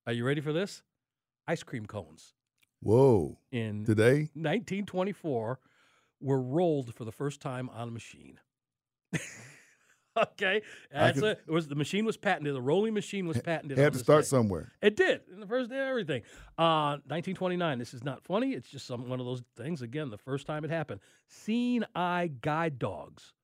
[0.06, 0.82] Are you ready for this?
[1.48, 2.35] Ice cream cones
[2.86, 3.38] Whoa.
[3.50, 4.30] in Today?
[4.34, 5.58] 1924
[6.20, 8.38] were rolled for the first time on a machine.
[10.16, 10.62] okay,
[10.92, 12.54] that's could- a, it was the machine was patented.
[12.54, 13.78] The rolling machine was patented.
[13.78, 14.28] It Had to start day.
[14.28, 14.72] somewhere.
[14.80, 16.22] It did in the first day of everything.
[16.56, 17.78] Uh, 1929.
[17.78, 18.52] This is not funny.
[18.52, 19.82] It's just some one of those things.
[19.82, 21.00] Again, the first time it happened.
[21.28, 23.34] Seeing eye guide dogs.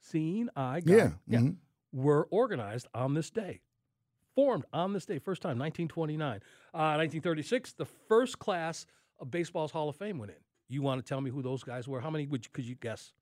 [0.00, 1.12] Seeing eye guide.
[1.26, 1.38] Yeah.
[1.38, 1.56] mhm.
[1.92, 3.60] Were organized on this day.
[4.34, 5.18] Formed on this day.
[5.18, 6.36] First time, 1929.
[6.74, 8.86] Uh, 1936, the first class
[9.20, 10.38] of baseball's Hall of Fame went in.
[10.68, 12.00] You want to tell me who those guys were?
[12.00, 13.12] How many would you, could you guess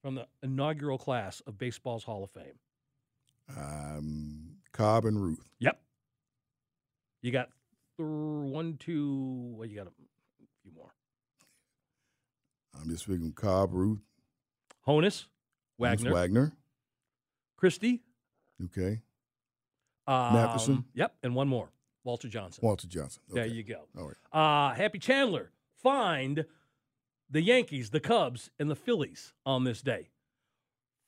[0.00, 2.58] from the inaugural class of baseball's Hall of Fame?
[3.56, 5.44] Um, Cobb and Ruth.
[5.58, 5.80] Yep.
[7.22, 7.48] You got
[7.96, 9.54] th- one, two.
[9.56, 9.92] Well, you got a
[10.62, 10.92] few more.
[12.80, 14.00] I'm just figuring Cobb, Ruth,
[14.86, 15.26] Honus,
[15.78, 16.52] Wagner, Wagner.
[17.56, 18.02] Christy,
[18.64, 19.00] Okay.
[20.06, 20.84] Um, Mathewson?
[20.94, 21.70] Yep, and one more,
[22.04, 22.60] Walter Johnson.
[22.64, 23.22] Walter Johnson.
[23.28, 23.86] There you go.
[23.98, 24.70] All right.
[24.70, 25.50] Uh, Happy Chandler
[25.82, 26.44] fined
[27.30, 30.10] the Yankees, the Cubs, and the Phillies on this day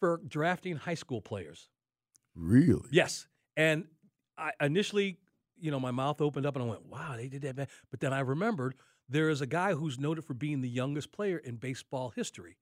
[0.01, 1.69] for drafting high school players.
[2.35, 2.89] Really?
[2.91, 3.27] Yes.
[3.57, 3.87] And
[4.37, 5.19] I initially,
[5.59, 7.57] you know, my mouth opened up and I went, wow, they did that.
[7.57, 8.75] bad." But then I remembered
[9.09, 12.57] there is a guy who's noted for being the youngest player in baseball history,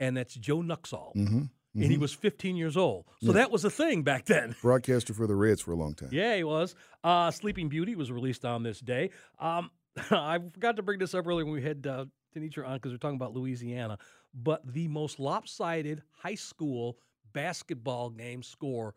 [0.00, 1.14] and that's Joe Nuxhall.
[1.14, 1.42] Mm-hmm.
[1.74, 3.06] And he was 15 years old.
[3.22, 3.32] So Yeah.
[3.34, 4.54] that was a thing back then.
[4.62, 6.10] Broadcaster for the Reds for a long time.
[6.12, 6.74] Yeah, he was.
[7.02, 9.08] Uh, Sleeping Beauty was released on this day.
[9.38, 9.70] Um,
[10.10, 12.04] I forgot to bring this up earlier when we had uh,
[12.36, 13.96] Denitra on because we're talking about Louisiana.
[14.34, 16.98] But the most lopsided high school
[17.32, 18.94] basketball game score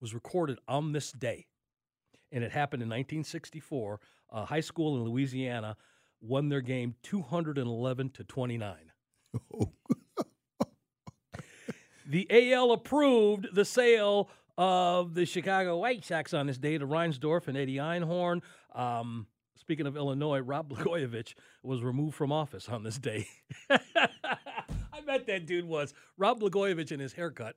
[0.00, 1.46] was recorded on this day.
[2.30, 4.00] And it happened in 1964.
[4.32, 5.76] A high school in Louisiana
[6.20, 8.76] won their game 211 to 29.
[12.08, 17.48] The AL approved the sale of the Chicago White Sox on this day to Reinsdorf
[17.48, 18.40] and Eddie Einhorn.
[18.74, 23.28] Um, speaking of Illinois, Rod Blagojevich was removed from office on this day.
[23.70, 25.92] I bet that dude was.
[26.16, 27.56] Rod Blagojevich and his haircut.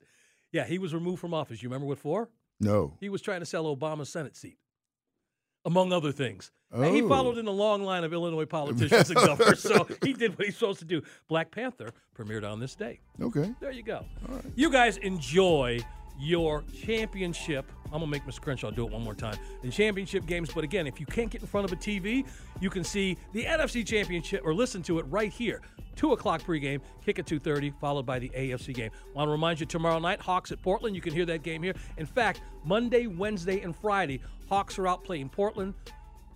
[0.52, 1.64] Yeah, he was removed from office.
[1.64, 2.30] You remember what for?
[2.60, 2.98] No.
[3.00, 4.58] He was trying to sell Obama's Senate seat,
[5.66, 6.52] among other things.
[6.72, 7.10] And He oh.
[7.10, 7.40] followed Oh.
[7.42, 10.80] in a long line of Illinois politicians and governors, so he did what he's supposed
[10.80, 11.02] to do.
[11.28, 13.00] Black Panther premiered on this day.
[13.22, 13.54] Okay.
[13.60, 14.06] There you go.
[14.56, 15.80] You guys enjoy
[16.20, 17.72] your championship.
[17.86, 18.42] I'm gonna make Mr.
[18.42, 19.38] Crenshaw do it one more time.
[19.62, 22.26] The championship games, but again, if you can't get in front of a TV,
[22.60, 25.62] you can see the NFC Championship or listen to it right here.
[25.96, 28.92] Two o'clock pregame, kick at 2:30, followed by the AFC game.
[29.14, 30.96] Want to remind you tomorrow night, Hawks at Portland.
[30.96, 31.74] You can hear that game here.
[31.98, 35.74] In fact, Monday, Wednesday, and Friday, Hawks are out playing Portland.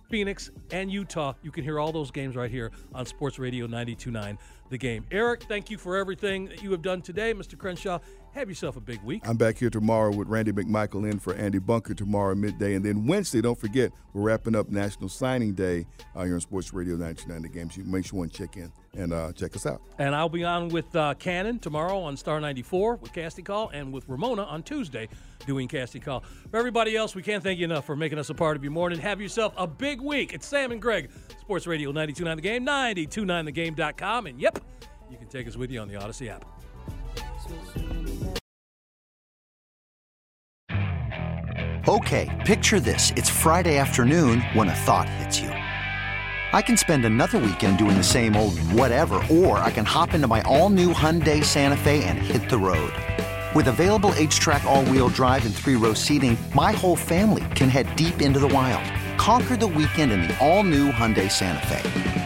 [0.08, 1.34] Phoenix, and Utah.
[1.42, 4.38] You can hear all those games right here on Sports Radio 929
[4.70, 5.06] The Game.
[5.10, 7.32] Eric, thank you for everything that you have done today.
[7.34, 7.56] Mr.
[7.58, 7.98] Crenshaw,
[8.36, 9.26] have yourself a big week.
[9.26, 12.74] I'm back here tomorrow with Randy McMichael in for Andy Bunker tomorrow midday.
[12.74, 16.72] And then Wednesday, don't forget, we're wrapping up National Signing Day uh, here on Sports
[16.74, 17.70] Radio 929 The Game.
[17.74, 19.80] You make sure and check in and uh, check us out.
[19.98, 23.92] And I'll be on with uh, Cannon tomorrow on Star 94 with Casting Call and
[23.92, 25.08] with Ramona on Tuesday
[25.46, 26.22] doing Casting Call.
[26.50, 28.72] For everybody else, we can't thank you enough for making us a part of your
[28.72, 28.98] morning.
[28.98, 30.32] Have yourself a big week.
[30.32, 31.10] It's Sam and Greg,
[31.40, 34.26] Sports Radio 929 The Game, 929thegame.com.
[34.26, 34.55] And yep,
[35.10, 36.44] you can take us with you on the Audacy app.
[41.88, 43.12] Okay, picture this.
[43.16, 45.50] It's Friday afternoon when a thought hits you.
[45.50, 50.26] I can spend another weekend doing the same old whatever, or I can hop into
[50.26, 52.92] my all new Hyundai Santa Fe and hit the road.
[53.54, 57.94] With available HTRAC, all wheel drive, and three row seating, my whole family can head
[57.94, 58.84] deep into the wild.
[59.16, 62.25] Conquer the weekend in the all new Hyundai Santa Fe.